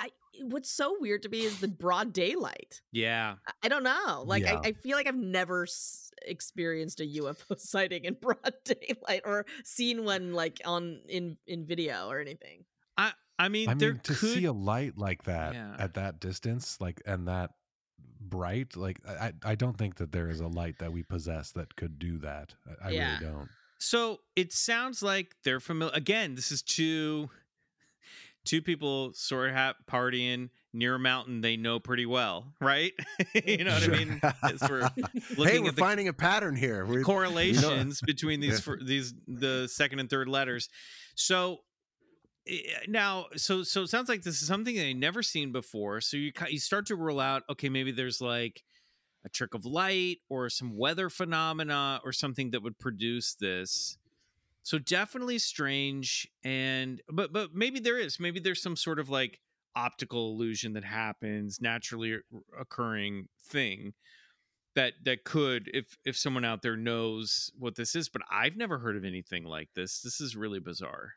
[0.00, 0.10] I
[0.42, 2.80] what's so weird to me is the broad daylight.
[2.92, 3.36] Yeah.
[3.46, 4.22] I- I don't know.
[4.26, 4.60] Like Yeah.
[4.64, 9.46] I, I feel like I've never s- experienced a UFO sighting in broad daylight or
[9.64, 12.64] seen one like on in in video or anything.
[12.96, 15.76] I I mean I there mean, to could see a light like that Yeah.
[15.78, 17.50] at that distance, like and that
[18.20, 21.74] bright, like I, I don't think that there is a light that we possess that
[21.76, 22.54] could do that.
[22.82, 23.18] I, I Yeah.
[23.20, 23.48] really don't.
[23.78, 25.94] So it sounds like they're familiar.
[25.94, 27.30] Again, this is two
[28.44, 32.92] two people sort of ha- partying near a mountain they know pretty well, right?
[33.44, 34.20] you know what I mean?
[34.42, 34.80] As we're
[35.36, 36.84] looking hey, we're finding a pattern here.
[36.84, 38.74] We're, correlations between these Yeah.
[38.82, 40.68] these the second and third letters.
[41.14, 41.58] So
[42.48, 42.58] eh,
[42.88, 46.00] now, so so it sounds like this is something they never seen before.
[46.00, 48.62] So you you start to rule out, okay, maybe there's like
[49.24, 53.98] a trick of light or some weather phenomena or something that would produce this.
[54.62, 59.40] So definitely strange and but but maybe there is maybe there's some sort of like
[59.74, 62.18] optical illusion that happens naturally
[62.58, 63.94] occurring thing
[64.74, 68.78] that that could if if someone out there knows what this is but I've never
[68.78, 70.00] heard of anything like this.
[70.00, 71.14] This is really bizarre.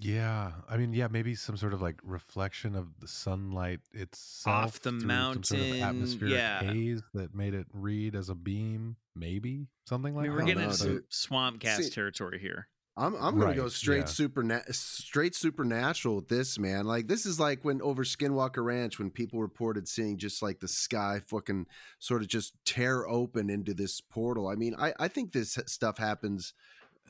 [0.00, 4.80] Yeah, I mean, yeah, maybe some sort of like reflection of the sunlight itself off
[4.80, 5.08] the through some
[5.42, 6.62] sort mountain, of atmospheric yeah.
[6.62, 8.96] haze that made it read as a beam.
[9.16, 10.32] Maybe something I like that.
[10.36, 12.68] we're getting into some swamp cast See- territory here.
[12.96, 14.04] I'm I'm gonna Right, go straight yeah.
[14.06, 16.84] superna- straight supernatural with this man.
[16.84, 20.66] Like this is like when over Skinwalker Ranch when people reported seeing just like the
[20.66, 21.66] sky fucking
[22.00, 24.48] sort of just tear open into this portal.
[24.48, 26.54] I mean, I I think this stuff happens,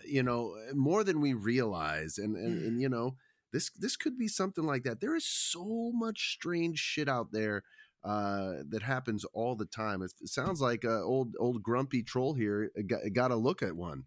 [0.06, 3.16] you know, more than we realize, and and, and you know
[3.52, 5.00] this this could be something like that.
[5.00, 7.64] There is so much strange shit out there
[8.04, 12.32] uh that happens all the time it, it sounds like uh, old old grumpy troll
[12.32, 14.04] here uh, got, got to look at one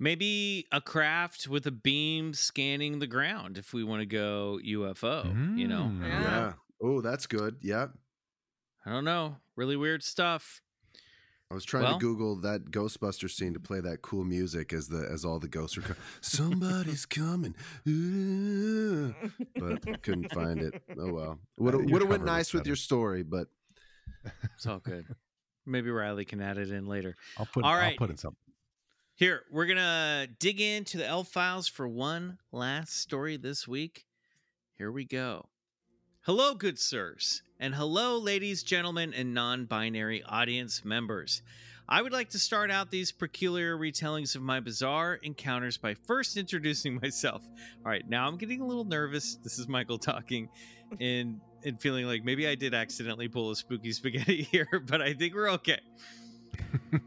[0.00, 5.58] Maybe a craft with a beam scanning the ground if we want to go UFO,
[5.58, 5.90] you know.
[5.92, 6.02] Mm.
[6.02, 6.22] Yeah.
[6.22, 7.88] yeah oh that's good yeah
[8.86, 9.36] I don't know.
[9.54, 10.62] Really weird stuff.
[11.50, 14.88] I was trying Well- to Google that Ghostbuster scene to play that cool music as
[14.88, 15.96] the as all the ghosts are coming.
[16.20, 17.54] Somebody's coming,
[17.88, 19.14] Ooh.
[19.56, 20.82] but couldn't find it.
[20.98, 23.48] Oh well, would have would have went cover was nice with your story, but
[24.54, 25.06] It's all good.
[25.64, 27.16] Maybe Riley can add it in later.
[27.38, 27.64] I'll put.
[27.64, 28.36] All I'll put in something.
[29.14, 34.04] Here, we're going to dig into the L files for one last story this week.
[34.74, 35.48] Here we go.
[36.22, 41.42] Hello, good sirs, and hello, ladies, gentlemen, and non binary audience members.
[41.88, 46.36] I would like to start out these peculiar retellings of my bizarre encounters by first
[46.36, 47.42] introducing myself.
[47.84, 49.36] All right, now I'm getting a little nervous.
[49.42, 50.48] This is Michael talking
[51.00, 55.14] and and feeling like maybe I did accidentally pull a spooky spaghetti here, but I
[55.14, 55.80] think we're okay.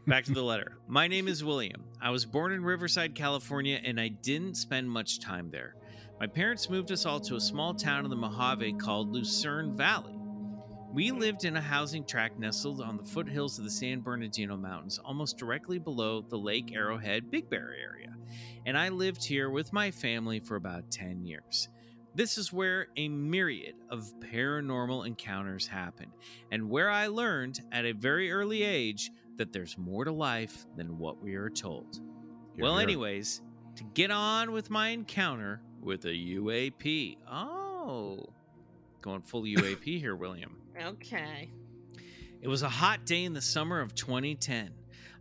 [0.06, 0.76] Back to the letter.
[0.86, 1.84] My name is William.
[2.00, 5.76] I was born in Riverside, California, and I didn't spend much time there.
[6.20, 10.11] My parents moved us all to a small town in the Mojave called Lucerne Valley.
[10.92, 14.98] We lived in a housing tract nestled on the foothills of the San Bernardino Mountains,
[15.02, 18.14] almost directly below the Lake Arrowhead Big Bear area.
[18.66, 21.70] And I lived here with my family for about 10 years.
[22.14, 26.12] This is where a myriad of paranormal encounters happened,
[26.50, 30.98] and where I learned at a very early age that there's more to life than
[30.98, 32.00] what we are told.
[32.54, 32.82] Here, well, here.
[32.82, 33.40] anyways,
[33.76, 37.16] to get on with my encounter with a UAP.
[37.26, 38.26] Oh,
[39.00, 40.61] going full UAP here, William.
[40.80, 41.50] Okay.
[42.40, 44.70] It was a hot day in the summer of 2010.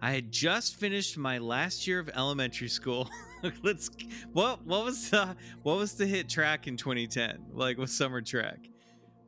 [0.02, 3.08] I had just finished my last year of elementary school.
[3.64, 3.90] Let's
[4.34, 7.46] what what was the what was the hit track in 2010?
[7.54, 8.60] Like what summer track?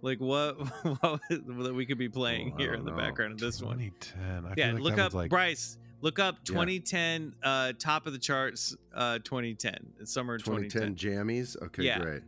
[0.01, 0.57] Like what
[1.01, 2.97] what was- that we could be playing Oh, here in the know.
[2.97, 3.77] background of this one?
[3.77, 4.53] 2010.
[4.57, 5.77] Yeah, like look up like, Bryce.
[6.01, 6.53] Look up Yeah.
[6.53, 10.05] 2010 uh top of the charts uh 2010.
[10.05, 10.95] Summer 2010 2010.
[11.27, 11.61] jammies.
[11.61, 11.99] Okay, Yeah.
[11.99, 12.23] great.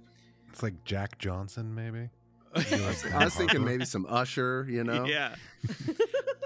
[0.52, 2.10] It's like Jack Johnson, maybe.
[3.14, 5.06] I was thinking maybe some Usher, you know?
[5.16, 5.36] Yeah.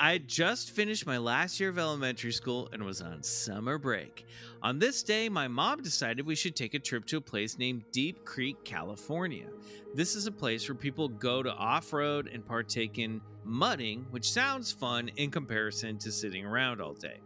[0.02, 4.26] I had just finished my last year of elementary school and was on summer break.
[4.64, 7.84] On this day, my mom decided we should take a trip to a place named
[7.92, 9.48] Deep Creek, California.
[9.94, 14.32] This is a place where people go to off road and partake in mudding, which
[14.32, 17.18] sounds fun in comparison to sitting around all day.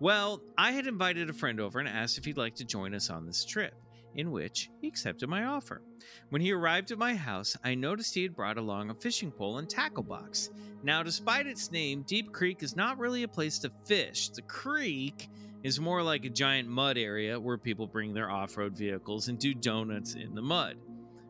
[0.00, 3.08] Well, I had invited a friend over and asked if he'd like to join us
[3.08, 3.74] on this trip,
[4.14, 5.82] in which he accepted my offer.
[6.30, 9.58] When he arrived at my house, I noticed he had brought along a fishing pole
[9.58, 10.50] and tackle box.
[10.82, 14.28] Now, despite its name, Deep Creek is not really a place to fish.
[14.28, 15.28] The creek
[15.62, 19.38] is more like a giant mud area where people bring their off road vehicles and
[19.38, 20.76] do donuts in the mud.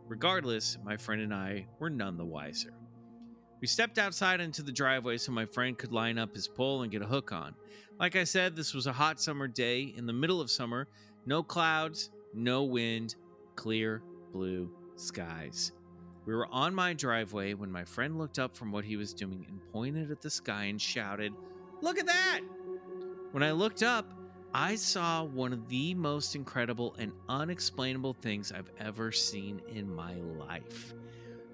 [0.09, 2.75] Regardless, my friend and I were none the wiser.
[3.61, 6.93] We stepped outside into the driveway so my friend could line up his pole and
[6.93, 7.55] get a hook on.
[7.99, 10.89] Like I said, this was a hot summer day in the middle of summer,
[11.25, 13.17] no clouds, no wind,
[13.57, 15.73] clear blue skies.
[16.27, 19.45] We were on my driveway when my friend looked up from what he was doing
[19.49, 21.33] and pointed at the sky and shouted,
[21.83, 22.41] Look at that!
[23.33, 24.07] When I looked up,
[24.55, 30.15] I saw one of the most incredible and unexplainable things I've ever seen in my
[30.15, 30.95] life.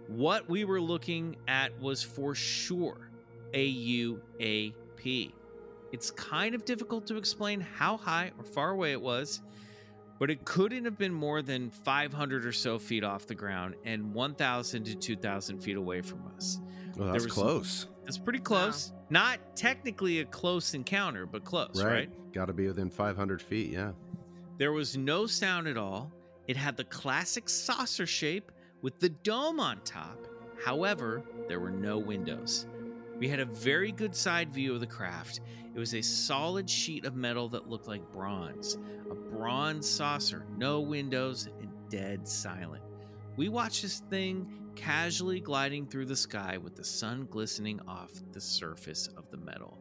[0.07, 3.11] What we were looking at was for sure
[3.55, 5.33] a UAP.
[5.93, 9.41] It's kind of difficult to explain how high or far away it was,
[10.21, 14.13] but it couldn't have been more than 500 or so feet off the ground and
[14.13, 16.61] 1,000 to 2,000 feet away from us.
[16.97, 18.93] Well, that's was- close, that's pretty close.
[19.09, 21.91] Not technically a close encounter, but close, right?
[21.93, 22.33] right?
[22.33, 23.93] Got to be within 500 feet, yeah.
[24.59, 26.13] There was no sound at all.
[26.47, 28.53] It had the classic saucer shape
[28.83, 30.27] with the dome on top.
[30.63, 32.67] However, there were no windows.
[33.17, 35.41] We had a very good side view of the craft.
[35.81, 38.77] It was a solid sheet of metal that looked like bronze,
[39.11, 42.83] a bronze saucer, no windows, and dead silent.
[43.39, 48.43] We watched this thing casually gliding through the sky with the sun glistening off the
[48.43, 49.79] surface of the metal.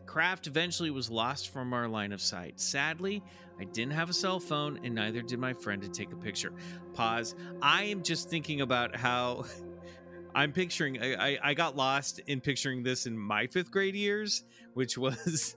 [0.00, 2.60] The craft eventually was lost from our line of sight.
[2.60, 3.22] Sadly,
[3.58, 6.52] I didn't have a cell phone, and neither did my friend to take a picture.
[6.92, 7.34] Pause.
[7.62, 9.46] I am just thinking about how
[10.34, 11.02] I'm picturing.
[11.02, 15.56] I, I, I got lost in picturing this in my fifth grade years, which was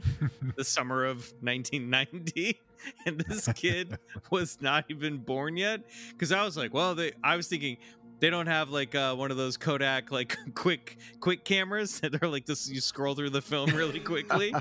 [0.56, 2.60] the summer of 1990,
[3.06, 3.98] and this kid
[4.30, 5.82] was not even born yet.
[6.10, 7.12] Because I was like, well, they.
[7.22, 7.76] I was thinking
[8.20, 12.28] they don't have like uh, one of those Kodak like quick quick cameras that are
[12.28, 12.68] like this.
[12.70, 14.54] You scroll through the film really quickly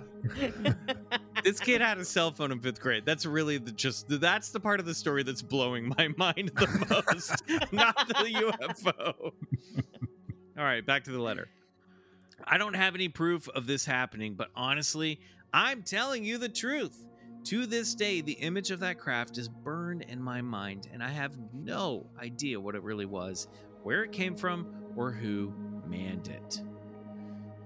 [1.44, 3.06] this kid had a cell phone in fifth grade.
[3.06, 6.68] That's really the just that's the part of the story that's blowing my mind the
[6.90, 9.14] most, not the UFO.
[10.58, 11.48] All right, back to the letter.
[12.46, 15.20] I don't have any proof of this happening, but honestly,
[15.54, 17.06] I'm telling you the truth.
[17.46, 21.10] To this day, the image of that craft is burned in my mind, and I
[21.10, 23.48] have no idea what it really was,
[23.84, 24.66] where it came from,
[24.96, 25.54] or who
[25.86, 26.62] manned it.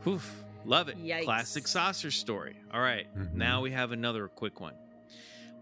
[0.03, 0.19] Whew,
[0.67, 0.97] love it.
[1.03, 1.23] Yikes.
[1.23, 2.55] Classic saucer story.
[2.73, 3.33] All right, Mhm.
[3.33, 4.73] now we have another quick one.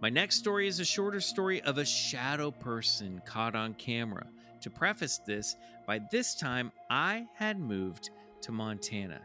[0.01, 4.27] My next story is a shorter story of a shadow person caught on camera.
[4.61, 8.09] To preface this, by this time I had moved
[8.41, 9.21] to Montana.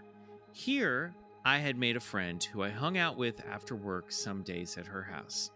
[0.52, 1.14] Here,
[1.44, 4.86] I had made a friend who I hung out with after work some days at
[4.86, 5.50] her house.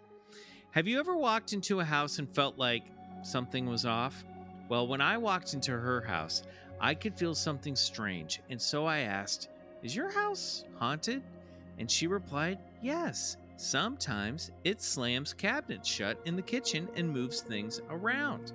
[0.71, 2.85] Have you ever walked into a house and felt like
[3.23, 4.25] something was off?
[4.69, 6.43] Well, when I walked into her house,
[6.81, 9.49] I could feel something strange, and so I asked,
[9.85, 11.23] Is your house haunted?
[11.79, 13.37] And she replied, Yes.
[13.57, 18.53] Sometimes it slams cabinets shut in the kitchen and moves things around.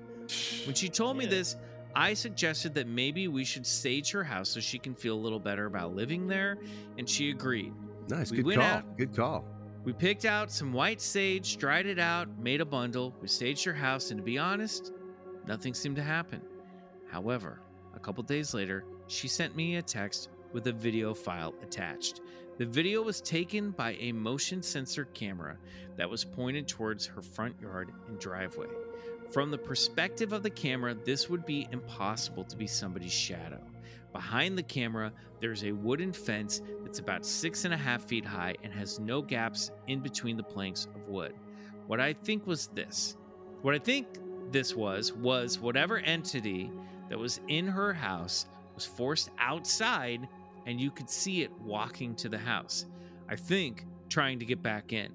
[0.66, 1.56] When she told me this,
[1.96, 5.40] I suggested that maybe we should stage her house so she can feel a little
[5.40, 6.58] better about living there,
[6.98, 7.74] and she agreed.
[8.10, 8.64] Nice, We good call.
[8.64, 9.46] out- Good call.
[9.86, 13.16] We picked out some white sage, dried it out, made a bundle.
[13.22, 14.92] We staged her house, and to be honest,
[15.48, 16.42] nothing seemed to happen.
[17.10, 17.62] However,
[17.96, 22.22] a couple days later, she sent me a text with a video file attached.
[22.58, 25.58] The video was taken by a motion sensor camera
[25.96, 28.68] that was pointed towards her front yard and driveway.
[29.32, 33.62] From the perspective of the camera, this would be impossible to be somebody's shadow.
[34.12, 38.56] Behind the camera, there's a wooden fence that's about six and a half feet high
[38.64, 41.34] and has no gaps in between the planks of wood.
[41.88, 43.18] What I think was this.
[43.62, 44.08] What I think
[44.52, 46.72] this was, was whatever entity
[47.10, 50.28] that was in her house was forced outside
[50.70, 52.86] and you could see it walking to the house.
[53.28, 55.12] I think trying to get back in.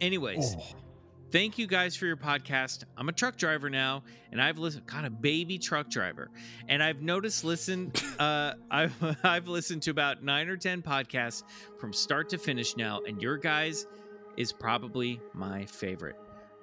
[0.00, 0.62] Anyways, Oh,
[1.30, 2.84] thank you guys for your podcast.
[2.96, 6.30] I'm a truck driver now, and I've listened, got a baby truck driver,
[6.68, 8.02] and I've noticed listened.
[8.20, 11.42] Uh, I've I've listened to about nine or ten podcasts
[11.78, 13.86] from start to finish now, and your guys
[14.36, 16.16] is probably my favorite.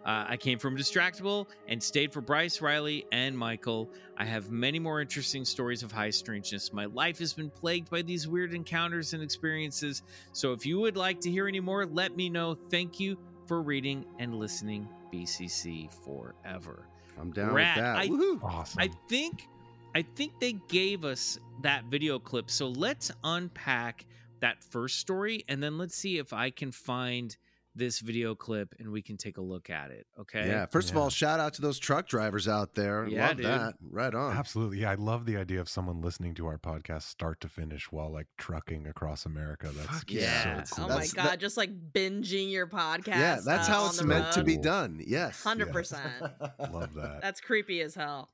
[0.08, 3.92] Uh, I came from Distractible and stayed for Bryce, Riley, and Michael.
[4.18, 6.72] I have many more interesting stories of high strangeness.
[6.72, 10.04] My life has been plagued by these weird encounters and experiences.
[10.32, 12.56] So if you would like to hear any more, let me know.
[12.72, 14.88] Thank you for reading and listening.
[15.14, 16.88] BCC forever.
[17.20, 17.76] I'm down Rad.
[17.76, 17.98] with that.
[17.98, 18.42] I- Woohoo.
[18.44, 18.80] awesome.
[18.82, 19.50] I think
[19.94, 22.50] I think they gave us that video clip.
[22.50, 24.06] So let's unpack
[24.40, 27.36] that first story and then let's see if I can find
[27.78, 30.08] this video clip and we can take a look at it.
[30.20, 30.48] Okay.
[30.48, 30.66] Yeah.
[30.66, 33.08] First of all, shout out to those truck drivers out there.
[33.08, 33.46] Yeah, Love dude.
[33.46, 33.74] that.
[33.90, 34.36] Right on.
[34.36, 34.80] Absolutely.
[34.80, 38.12] Yeah, I love the idea of someone listening to our podcast start to finish while
[38.12, 39.70] like trucking across America.
[39.74, 40.64] That's Fuck yeah.
[40.64, 40.86] so cool.
[40.86, 43.08] Oh That's- my god, that- just like binging your podcast.
[43.08, 45.02] Yeah, that's uh, how it's the meant to be done.
[45.06, 45.44] Yes.
[45.44, 46.12] Hundred percent.
[46.60, 47.20] Love that.
[47.22, 48.32] That's creepy as hell.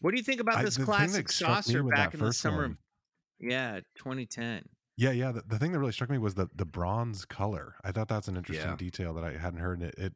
[0.00, 2.32] What do you think about this the thing that classic struck saucer back in the
[2.32, 2.62] summer?
[2.62, 2.78] one-
[3.38, 4.64] Yeah, 2010.
[5.00, 5.32] Yeah, yeah.
[5.32, 7.76] The, the thing that really struck me was the the bronze color.
[7.82, 8.76] I thought that's an interesting Yeah.
[8.76, 9.80] detail that I hadn't heard.
[9.82, 10.12] It, it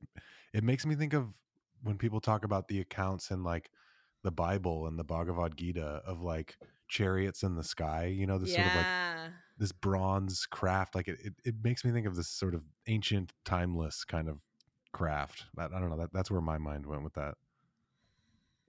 [0.53, 1.39] it makes me think of
[1.83, 3.71] when people talk about the accounts in like
[4.23, 8.05] the Bible and the Bhagavad Gita of like chariots in the sky.
[8.07, 8.87] You know, this sort of like
[9.57, 10.95] this bronze craft.
[10.95, 14.41] Like it, it, it makes me think of this sort of ancient, timeless kind of
[14.93, 15.47] craft.
[15.57, 15.97] That, I don't know.
[15.97, 17.37] That that's where my mind went with that.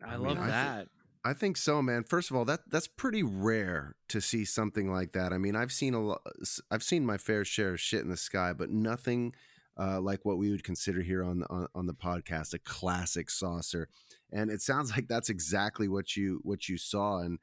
[0.02, 0.88] I, I mean, love I thi- that.
[1.26, 2.04] I think so, man.
[2.04, 5.34] First of all, that that's pretty rare to see something like that.
[5.34, 6.22] I mean, I've seen a lot.
[6.70, 9.34] I've seen my fair share of shit in the sky, but nothing
[9.76, 13.90] uh, like what we would consider here on, on on the podcast a classic saucer.
[14.32, 17.18] And it sounds like that's exactly what you what you saw.
[17.18, 17.40] And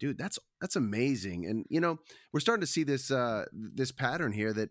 [0.00, 1.44] dude, that's that's amazing.
[1.44, 1.98] And you know,
[2.32, 4.70] we're starting to see this uh, this pattern here that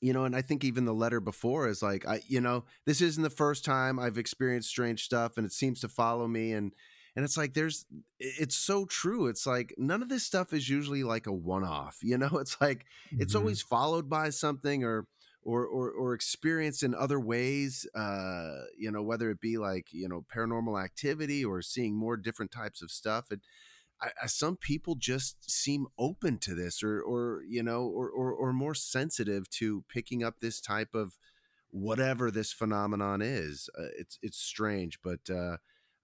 [0.00, 3.00] you know, and I think even the letter before is like, I, you know, this
[3.00, 6.72] isn't the first time I've experienced strange stuff, and it seems to follow me, and
[7.16, 7.86] and it's like there's,
[8.18, 9.26] it's so true.
[9.26, 11.98] It's like none of this stuff is usually like a one-off.
[12.02, 12.86] You know, it's like
[13.18, 13.38] it's Mhm.
[13.38, 15.06] always followed by something or.
[15.44, 20.08] Or, or, or experienced in other ways, uh, you know, whether it be like, you
[20.08, 23.28] know, paranormal activity or seeing more different types of stuff.
[23.32, 23.40] And
[24.00, 28.32] I, I, some people just seem open to this or, or you know, or, or,
[28.32, 31.18] or more sensitive to picking up this type of
[31.70, 33.68] whatever this phenomenon is.
[33.78, 35.56] Uh, it's, it's strange, but uh,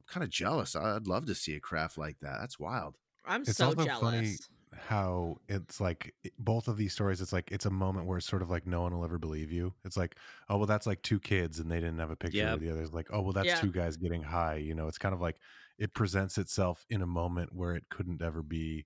[0.08, 0.74] kind of jealous.
[0.74, 2.38] I'd love to see a craft like that.
[2.40, 2.96] That's wild.
[3.24, 4.00] I'm It's so also jealous.
[4.02, 4.36] funny
[4.76, 8.42] how it's like both of these stories it's like it's a moment where it's sort
[8.42, 10.14] of like no one will ever believe you it's like
[10.50, 12.54] oh well that's like two kids and they didn't have a picture Yep.
[12.54, 13.54] of the others like oh well that's Yeah.
[13.60, 15.36] two guys getting high you know it's kind of like
[15.78, 18.84] it presents itself in a moment where it couldn't ever be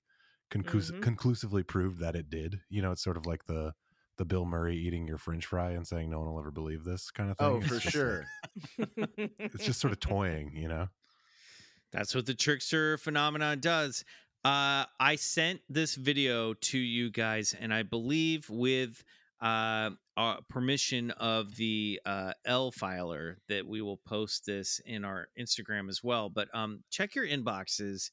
[0.53, 1.03] conclus- Mhm.
[1.03, 3.75] conclusively proved that it did you know it's sort of like the
[4.19, 7.11] the bill murray eating your french fry and saying no one will ever believe this
[7.11, 8.25] kind of thing Oh, It's for just like- sure.
[9.19, 10.87] it's just sort of toying you know
[11.93, 14.05] That's what the trickster phenomenon does.
[14.45, 19.05] Uh, I sent this video to you guys, and I believe with
[19.41, 25.29] uh, uh, permission of the uh, L filer that we will post this in our
[25.39, 26.29] Instagram as well.
[26.29, 28.11] But um, check your inboxes.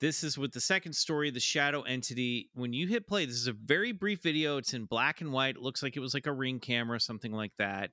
[0.00, 2.50] This is with the second story, the shadow entity.
[2.54, 4.56] When you hit play, this is a very brief video.
[4.56, 5.56] It's in black and white.
[5.56, 7.90] It looks like it was like a ring camera, something like that.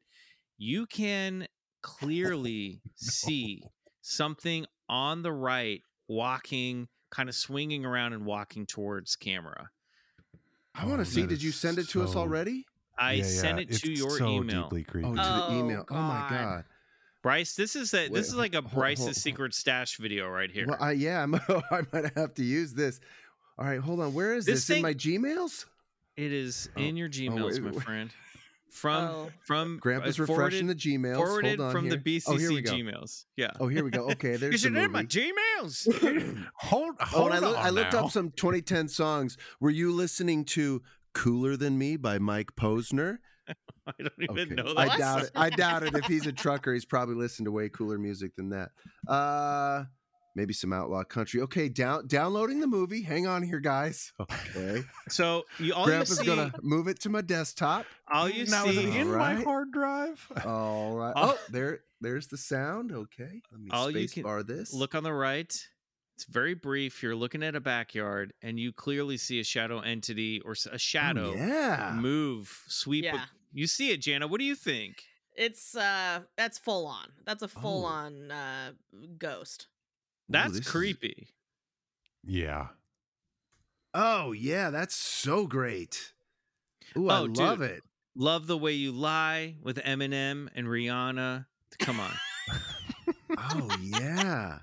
[0.58, 1.47] You can
[1.82, 3.64] clearly see
[4.04, 9.70] something on the right walking, kind of swinging around and walking towards camera.
[10.76, 11.26] I want Oh, to see.
[11.26, 12.66] Did you send it to us already?
[12.97, 14.64] I Yeah, sent yeah, it to it's your so email.
[14.64, 15.86] deeply creepy Oh, to the Oh, email.
[15.89, 16.30] Oh my God.
[16.30, 16.66] god.
[17.24, 20.51] Bryce, this is a this is like a hold- Bryce's hold- secret stash video right
[20.51, 20.68] here.
[20.68, 21.34] Well, I, yeah, I'm,
[21.72, 22.99] I might have to use this.
[23.58, 24.14] All right, hold on.
[24.14, 25.66] Where is This this, thing- in my Gmails?
[26.18, 27.82] it is Oh, in your oh, Gmails, wait, my wait.
[27.84, 28.10] friend.
[28.74, 29.30] From Oh.
[29.45, 31.15] from Grandpa's uh, refreshing the Gmails.
[31.17, 31.95] forwarded hold on from here.
[31.97, 32.71] the BCC oh, here we go.
[32.74, 33.26] Gmails.
[33.38, 33.51] Yeah.
[33.59, 34.09] Oh, here we go.
[34.11, 35.03] Okay, you there's the should in my.
[35.05, 36.45] Gmails.
[36.55, 38.05] hold, Oh, hold and I, loo- on I looked now.
[38.05, 39.38] up some 2010 songs.
[39.59, 40.82] Were you listening to
[41.13, 43.19] "Cooler Than Me" by Mike Posner?
[43.88, 44.55] I don't even Okay.
[44.55, 45.32] know I doubt it.
[45.36, 45.93] I doubt it.
[45.95, 48.69] If he's a trucker, he's probably listened to way cooler music than that.
[49.07, 49.84] Uh,
[50.36, 51.41] maybe some outlaw country.
[51.41, 53.01] Okay, down downloading the movie.
[53.01, 54.11] Hang on here, guys.
[54.21, 57.86] Okay, So you all Grandpa's you see, gonna move it to my desktop.
[58.11, 61.13] all you now is it see, in my hard drive All right.
[61.15, 61.34] Oh.
[61.36, 62.91] Oh, there, there's the sound.
[62.91, 64.73] Okay, let me All you space can- bar this.
[64.73, 65.51] look on the right.
[66.15, 67.01] It's very brief.
[67.01, 71.31] You're looking at a backyard, and you clearly see a shadow entity or a shadow
[71.31, 71.97] Oh, yeah.
[71.99, 73.05] move, sweep.
[73.05, 73.25] a- Yeah.
[73.51, 74.27] you see it, Jana.
[74.27, 75.03] What do you think?
[75.36, 77.07] It's uh that's full on.
[77.25, 77.59] That's a Oh.
[77.61, 78.73] full on uh
[79.17, 79.65] ghost.
[80.34, 81.29] That's this is- creepy.
[82.23, 82.67] Yeah.
[83.93, 86.13] Oh yeah, that's so great.
[86.97, 87.38] Ooh, I Oh, dude.
[87.38, 87.84] love it.
[88.15, 91.45] Love the way you lie with Eminem and Rihanna.
[91.79, 92.11] Come on.
[93.36, 94.59] Oh yeah,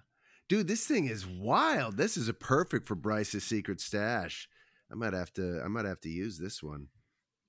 [0.49, 1.97] dude, this thing is wild.
[1.97, 4.49] This is a perfect for Bryce's secret stash.
[4.91, 5.61] I might have to.
[5.65, 6.87] I might have to use this one.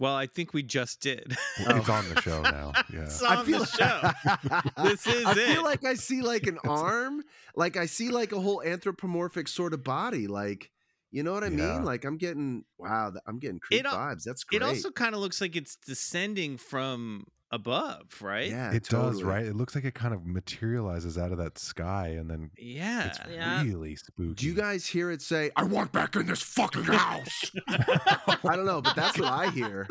[0.02, 1.38] Well, I think we just did.
[1.60, 2.74] It's on the show now.
[2.92, 3.02] Yeah.
[3.04, 4.62] It's on the show.
[4.84, 5.28] This is it.
[5.28, 5.36] I it.
[5.54, 7.24] feel like I see like an arm,
[7.56, 10.26] like I see like a whole anthropomorphic sort of body.
[10.28, 10.72] Like,
[11.12, 11.74] you know what I Yeah.
[11.76, 11.86] mean?
[11.86, 14.24] Like I'm getting wow, I'm getting creep It vibes.
[14.24, 14.62] That's great.
[14.62, 18.50] It also kind of looks like it's descending from above, right?
[18.50, 19.46] yeah, It does, right?
[19.46, 23.08] It looks like it kind of materializes out of that sky and then Yeah.
[23.08, 23.64] it's Yeah.
[23.64, 24.34] really spooky.
[24.36, 27.52] Do you guys hear it say, "I want back in this fucking house"?
[27.68, 29.88] I don't know, but that's what I hear.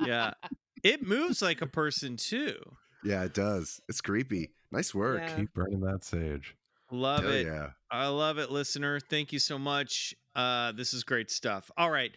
[0.00, 0.34] yeah.
[0.82, 2.56] It moves like a person too.
[3.02, 3.80] Yeah, it does.
[3.88, 4.52] It's creepy.
[4.70, 5.20] Nice work.
[5.20, 5.36] Yeah.
[5.36, 6.56] keep burning that sage?
[6.90, 7.46] Love Hell it.
[7.46, 7.70] yeah.
[7.90, 9.00] I love it, listener.
[9.00, 10.14] Thank you so much.
[10.34, 11.70] Uh, this is great stuff.
[11.76, 12.12] All right.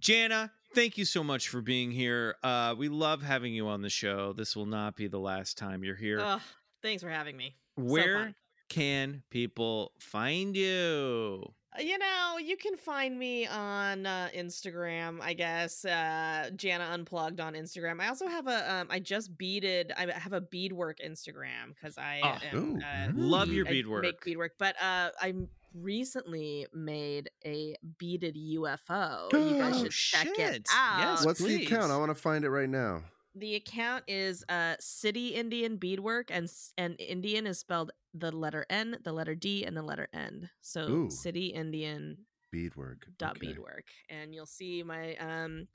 [0.00, 2.36] Jana, thank you so much for being here.
[2.42, 4.32] Uh, we love having you on the show.
[4.32, 6.20] This will not be the last time you're here.
[6.20, 6.40] Ugh,
[6.82, 7.56] thanks for having me.
[7.76, 8.34] Where fun.
[8.68, 11.44] can people find you?
[11.76, 15.84] Uh, You know, you can find me on uh, Instagram, I guess.
[15.84, 18.00] Uh, Jana Unplugged on Instagram.
[18.00, 22.20] I also have a, um, I just beaded, I have a beadwork Instagram because I
[22.22, 24.02] Oh, am, ooh, uh, love your I beadwork.
[24.02, 29.32] Make beadwork, but uh, I m- recently made a beaded UFO.
[29.32, 30.38] You guys Oh, should check shit.
[30.38, 30.68] it
[30.98, 31.26] Yes, out.
[31.26, 31.90] What's the account?
[31.92, 33.02] I want to find it right now.
[33.34, 36.48] The account is uh, City Indian Beadwork, and
[36.78, 40.48] and Indian is spelled the letter N, the letter D, and the letter N.
[40.60, 41.10] So Ooh.
[41.10, 42.18] City Indian
[42.52, 43.06] Beadwork.
[43.18, 43.48] dot Okay.
[43.48, 45.66] beadwork and you'll see my um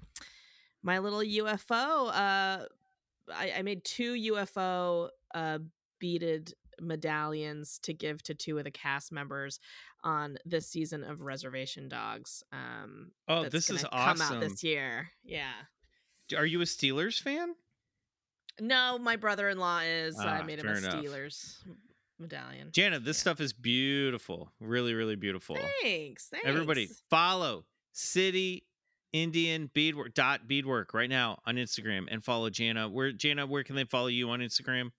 [0.82, 2.66] my little ufo uh
[3.34, 5.60] i, I made two ufo uh
[6.00, 9.60] beaded medallions to give to two of the cast members
[10.04, 14.38] on this season of reservation dogs um Oh, this is gonna come awesome.
[14.38, 15.52] out this year yeah
[16.38, 17.54] Are you a Steelers fan?
[18.60, 20.94] no my brother-in-law is i Ah, made him a enough.
[20.96, 21.56] steelers
[22.20, 23.22] medallion Jana, this Yeah.
[23.22, 24.52] stuff is beautiful.
[24.60, 25.56] Really, really beautiful.
[25.82, 28.66] thanks thanks Everybody, follow City
[29.14, 32.88] Indian Beadwork dot beadwork right now on Instagram and follow Jana.
[32.90, 34.92] Where Jana, where can they follow you on Instagram?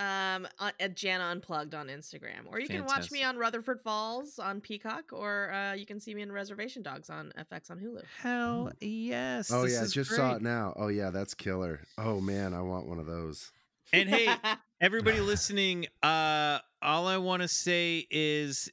[0.00, 4.60] Um at Jana Unplugged on Instagram, or you can watch me on Rutherford Falls on
[4.60, 8.02] Peacock, or uh, you can see me in Reservation Dogs on FX on Hulu.
[8.22, 9.52] Hell yes.
[9.52, 10.72] Oh this yeah, is just saw it now.
[10.76, 11.80] Oh yeah, that's killer.
[11.98, 13.52] Oh man, I want one of those.
[13.92, 14.34] And hey,
[14.80, 18.70] everybody listening, uh, all I want to say is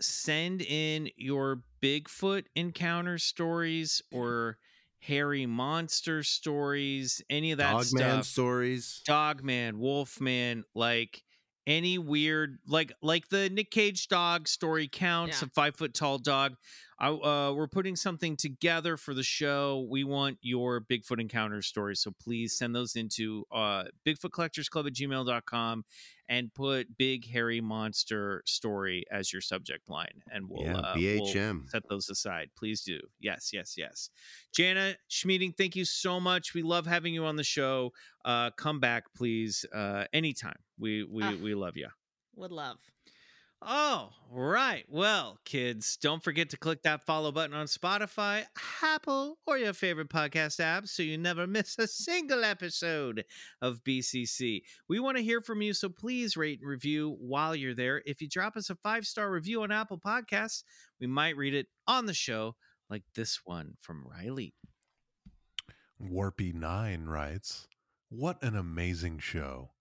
[0.00, 4.56] send in your Bigfoot encounter stories or
[5.00, 8.00] hairy monster stories, any of that stuff.
[8.00, 8.26] Dogman stuff.
[8.26, 9.02] stories.
[9.04, 11.22] Dogman, Wolfman, like
[11.66, 15.42] any weird, like like the Nic Cage dog story counts.
[15.42, 15.46] Yeah.
[15.46, 16.54] A five foot tall dog.
[17.00, 19.86] I, uh, we're putting something together for the show.
[19.90, 24.86] We want your Bigfoot encounter stories, so please send those into uh, Bigfoot Collectors Club
[24.86, 25.84] at gmail.com
[26.28, 31.26] and put Big Hairy Monster story as your subject line, and we'll Yeah, uh, we'll
[31.26, 31.70] BHM.
[31.70, 32.50] set those aside.
[32.56, 33.00] Please do.
[33.18, 34.10] Yes, yes, yes.
[34.54, 36.52] Jana Schmieding, thank you so much.
[36.54, 37.92] We love having you on the show.
[38.26, 40.58] Uh, come back, please, uh, anytime.
[40.78, 41.32] We we Ah.
[41.42, 41.88] we love you.
[42.36, 42.78] Would love.
[43.62, 44.84] Oh, right.
[44.88, 48.46] Well, kids, don't forget to click that follow button on Spotify,
[48.82, 53.22] Apple, or your favorite podcast app so you never miss a single episode
[53.60, 54.62] of BCC.
[54.88, 58.02] We want to hear from you, so please rate and review while you're there.
[58.06, 60.62] If you drop us a five star review on Apple Podcasts,
[60.98, 62.56] we might read it on the show,
[62.88, 64.54] like this one from Riley.
[66.02, 67.68] Warpy9 writes,
[68.08, 69.72] What an amazing show.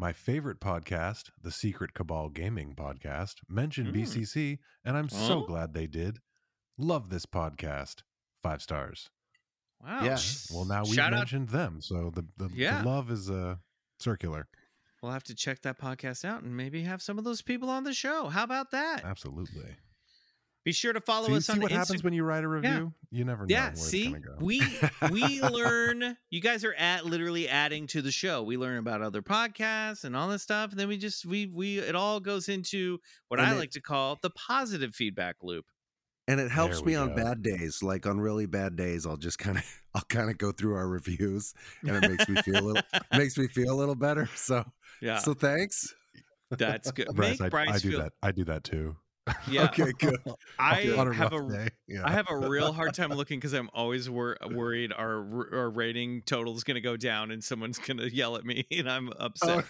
[0.00, 3.92] My favorite podcast, the Secret Cabal Gaming Podcast, mentioned Mm.
[3.96, 5.46] BCC, and I'm so Oh.
[5.46, 6.20] glad they did.
[6.78, 8.02] Love this podcast.
[8.42, 9.10] Five stars.
[9.78, 10.02] Wow.
[10.02, 10.50] Yes.
[10.50, 12.80] Well, now we've Shout out- mentioned them, so the, the, Yeah.
[12.80, 13.56] the love is uh,
[13.98, 14.48] circular.
[15.02, 17.84] We'll have to check that podcast out and maybe have some of those people on
[17.84, 18.30] the show.
[18.30, 19.04] How about that?
[19.04, 19.76] Absolutely.
[20.64, 22.48] Be sure to follow So you us see on what happens when you write a
[22.48, 22.92] review?
[23.10, 24.34] You never know Yeah, where see, it's going to go.
[24.40, 24.62] we
[25.10, 26.16] we learn.
[26.28, 28.42] You guys are at literally adding to the show.
[28.42, 31.78] We learn about other podcasts and all this stuff, and then we just we we
[31.78, 35.64] it all goes into what And I it- like to call the positive feedback loop.
[36.28, 37.82] And it helps me we on bad days.
[37.82, 39.64] Like on really bad days, I'll just kind of
[39.94, 42.82] I'll kind of go through our reviews and it makes me feel a little
[43.16, 44.28] makes me feel a little better.
[44.36, 44.64] So
[45.00, 45.94] Yeah, so thanks.
[46.50, 47.08] that's good.
[47.14, 48.12] Bryce, Make I, Bryce I do feel that.
[48.22, 48.96] I do that too.
[49.48, 49.64] Yeah.
[49.64, 50.16] Okay, good.
[50.58, 50.74] I
[51.14, 52.02] have a yeah.
[52.04, 55.18] I have a real hard time looking because I'm always wor- worried our
[55.54, 58.66] our rating total is going to go down and someone's going to yell at me
[58.72, 59.64] and I'm upset.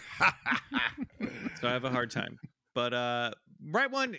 [1.60, 2.38] so I have a hard time.
[2.74, 3.32] But uh,
[3.70, 4.16] write one,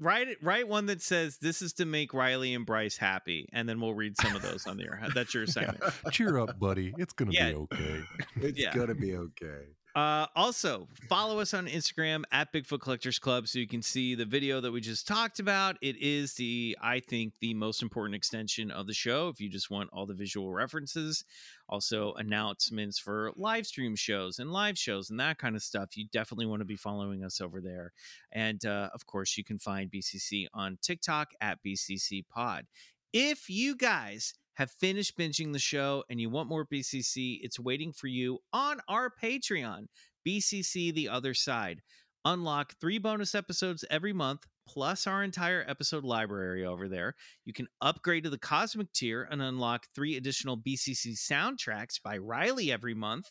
[0.00, 3.80] write write one that says this is to make Riley and Bryce happy, and then
[3.80, 5.00] we'll read some of those on the air.
[5.14, 5.82] That's your assignment.
[6.10, 6.92] Cheer up, buddy.
[6.98, 7.50] It's gonna Yeah.
[7.50, 8.00] be okay.
[8.36, 8.74] It's Yeah.
[8.74, 9.62] gonna be okay.
[9.94, 14.24] Uh, also, follow us on Instagram at Bigfoot Collectors Club so you can see the
[14.24, 15.76] video that we just talked about.
[15.82, 19.70] It is the, I think, the most important extension of the show if you just
[19.70, 21.24] want all the visual references.
[21.68, 25.96] Also, announcements for live stream shows and live shows and that kind of stuff.
[25.96, 27.92] You definitely want to be following us over there.
[28.32, 32.66] And uh, of course, you can find BCC on TikTok at BCC Pod.
[33.12, 37.92] If you guys have finished binging the show and you want more BCC, it's waiting
[37.92, 39.86] for you on our Patreon,
[40.26, 41.82] BCC The Other Side.
[42.24, 47.14] Unlock three bonus episodes every month, plus our entire episode library over there.
[47.44, 52.72] You can upgrade to the Cosmic tier and unlock three additional BCC soundtracks by Riley
[52.72, 53.30] every month.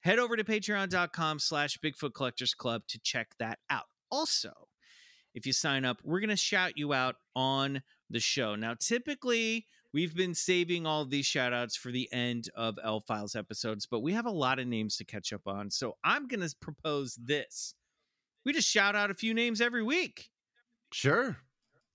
[0.00, 3.84] Head over to patreon.com slash Bigfoot Collectors Club to check that out.
[4.10, 4.52] Also,
[5.34, 8.56] if you sign up, we're going to shout you out on the show.
[8.56, 13.34] Now, typically, we've been saving all these shout outs for the end of L Files
[13.36, 15.70] episodes, but we have a lot of names to catch up on.
[15.70, 17.74] So I'm going to propose this.
[18.44, 20.30] We just shout out a few names every week.
[20.92, 21.36] Sure.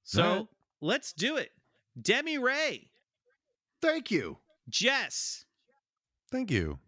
[0.04, 0.48] So Alright.
[0.82, 1.52] let's do it.
[2.02, 2.90] Demi Ray,
[3.82, 4.38] Thank you.
[4.70, 5.46] Jess,
[6.32, 6.80] Thank you.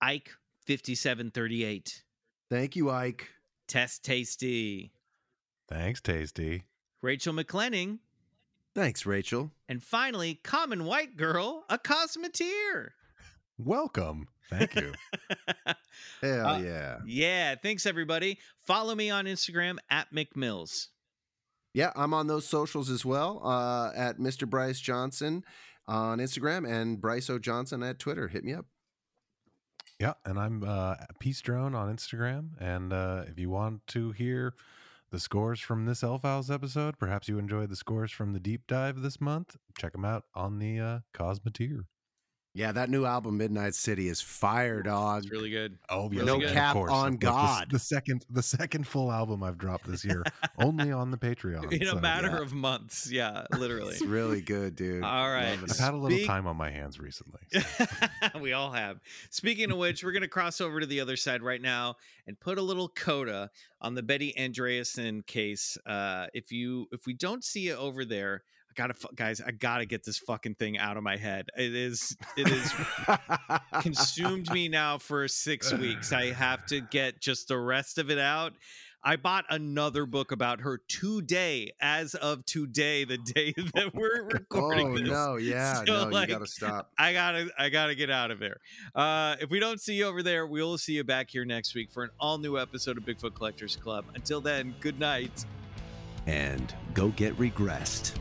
[0.00, 0.30] Ike
[0.66, 2.02] 5738,
[2.50, 3.28] Thank you, Ike.
[3.66, 4.92] Test Tasty,
[5.68, 6.64] Thanks, Tasty.
[7.02, 7.98] Rachel McClenning,
[8.76, 9.52] Thanks, Rachel.
[9.70, 12.90] and finally, Common White Girl, a Cosmeteer.
[13.56, 14.28] Welcome.
[14.50, 14.92] Thank you.
[16.20, 16.98] Hell Uh, yeah.
[17.06, 18.38] Yeah, thanks everybody.
[18.66, 20.88] Follow me on Instagram at McMills.
[21.72, 24.46] Yeah, I'm on those socials as well uh, at Mr.
[24.48, 25.42] Bryce Johnson
[25.88, 27.38] on Instagram and Bryce O.
[27.38, 28.28] Johnson at Twitter.
[28.28, 28.66] Hit me up.
[29.98, 32.50] yeah, and I'm uh, Peace Drone on Instagram.
[32.60, 34.52] And uh, if you want to hear
[35.10, 38.66] the scores from this L Files episode, perhaps you enjoyed the scores from the deep
[38.66, 39.56] dive this month.
[39.78, 41.84] Check them out on the uh, Cosmeteer.
[42.56, 45.24] Yeah, that new album, Midnight City, is fire, dog.
[45.24, 45.76] It's really good.
[45.90, 46.48] Oh, Really No good.
[46.48, 46.90] of cap course.
[46.90, 47.70] on Look, the God.
[47.70, 50.24] The, second, the second full album I've dropped this year,
[50.58, 51.70] only on the Patreon.
[51.70, 52.40] In a matter yeah.
[52.40, 53.10] of months.
[53.10, 53.92] Yeah, literally.
[53.96, 55.04] It's really good, dude.
[55.04, 55.58] All right.
[55.62, 57.40] I've had a little Speak- time on my hands recently.
[57.52, 57.86] so-
[58.40, 59.00] we all have.
[59.28, 61.96] Speaking of which, we're going to cross over to the other side right now
[62.26, 63.50] and put a little coda
[63.82, 65.76] on the Betty Andreasson case.
[65.84, 69.86] Uh, if you if we don't see it over there, I gotta guys, I gotta
[69.86, 71.48] get this fucking thing out of my head.
[71.56, 72.72] It is it is
[73.80, 76.12] consumed me now for six weeks.
[76.12, 78.52] I have to get just the rest of it out.
[79.04, 84.88] I bought another book about her today, as of today, the day that we're recording
[84.88, 85.08] oh this.
[85.08, 86.90] no, yeah, So, no, like, you gotta stop.
[86.98, 88.58] I gotta I gotta get out of there.
[88.96, 91.74] Uh, if we don't see you over there, we will see you back here next
[91.74, 94.04] week for an all new episode of Bigfoot Collectors Club.
[94.16, 95.44] Until then, good night.
[96.26, 98.14] And go get regressed.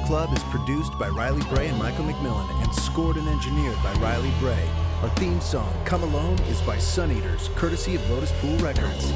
[0.00, 4.32] Club is produced by Riley Bray and Michael McMillan and scored and engineered by Riley
[4.38, 4.68] Bray.
[5.02, 9.12] Our theme song, Come Alone, is by Suneaters, courtesy of Lotus Pool Records.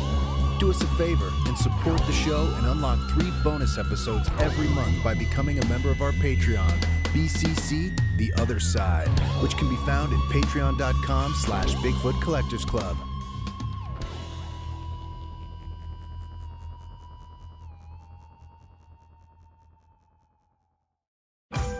[0.59, 5.03] Do us a favor and support the show and unlock three bonus episodes every month
[5.05, 6.81] by becoming a member of our Patreon,
[7.12, 9.09] BCC The Other Side,
[9.43, 12.97] which can be found at patreon.com slash Bigfoot Collectors Club.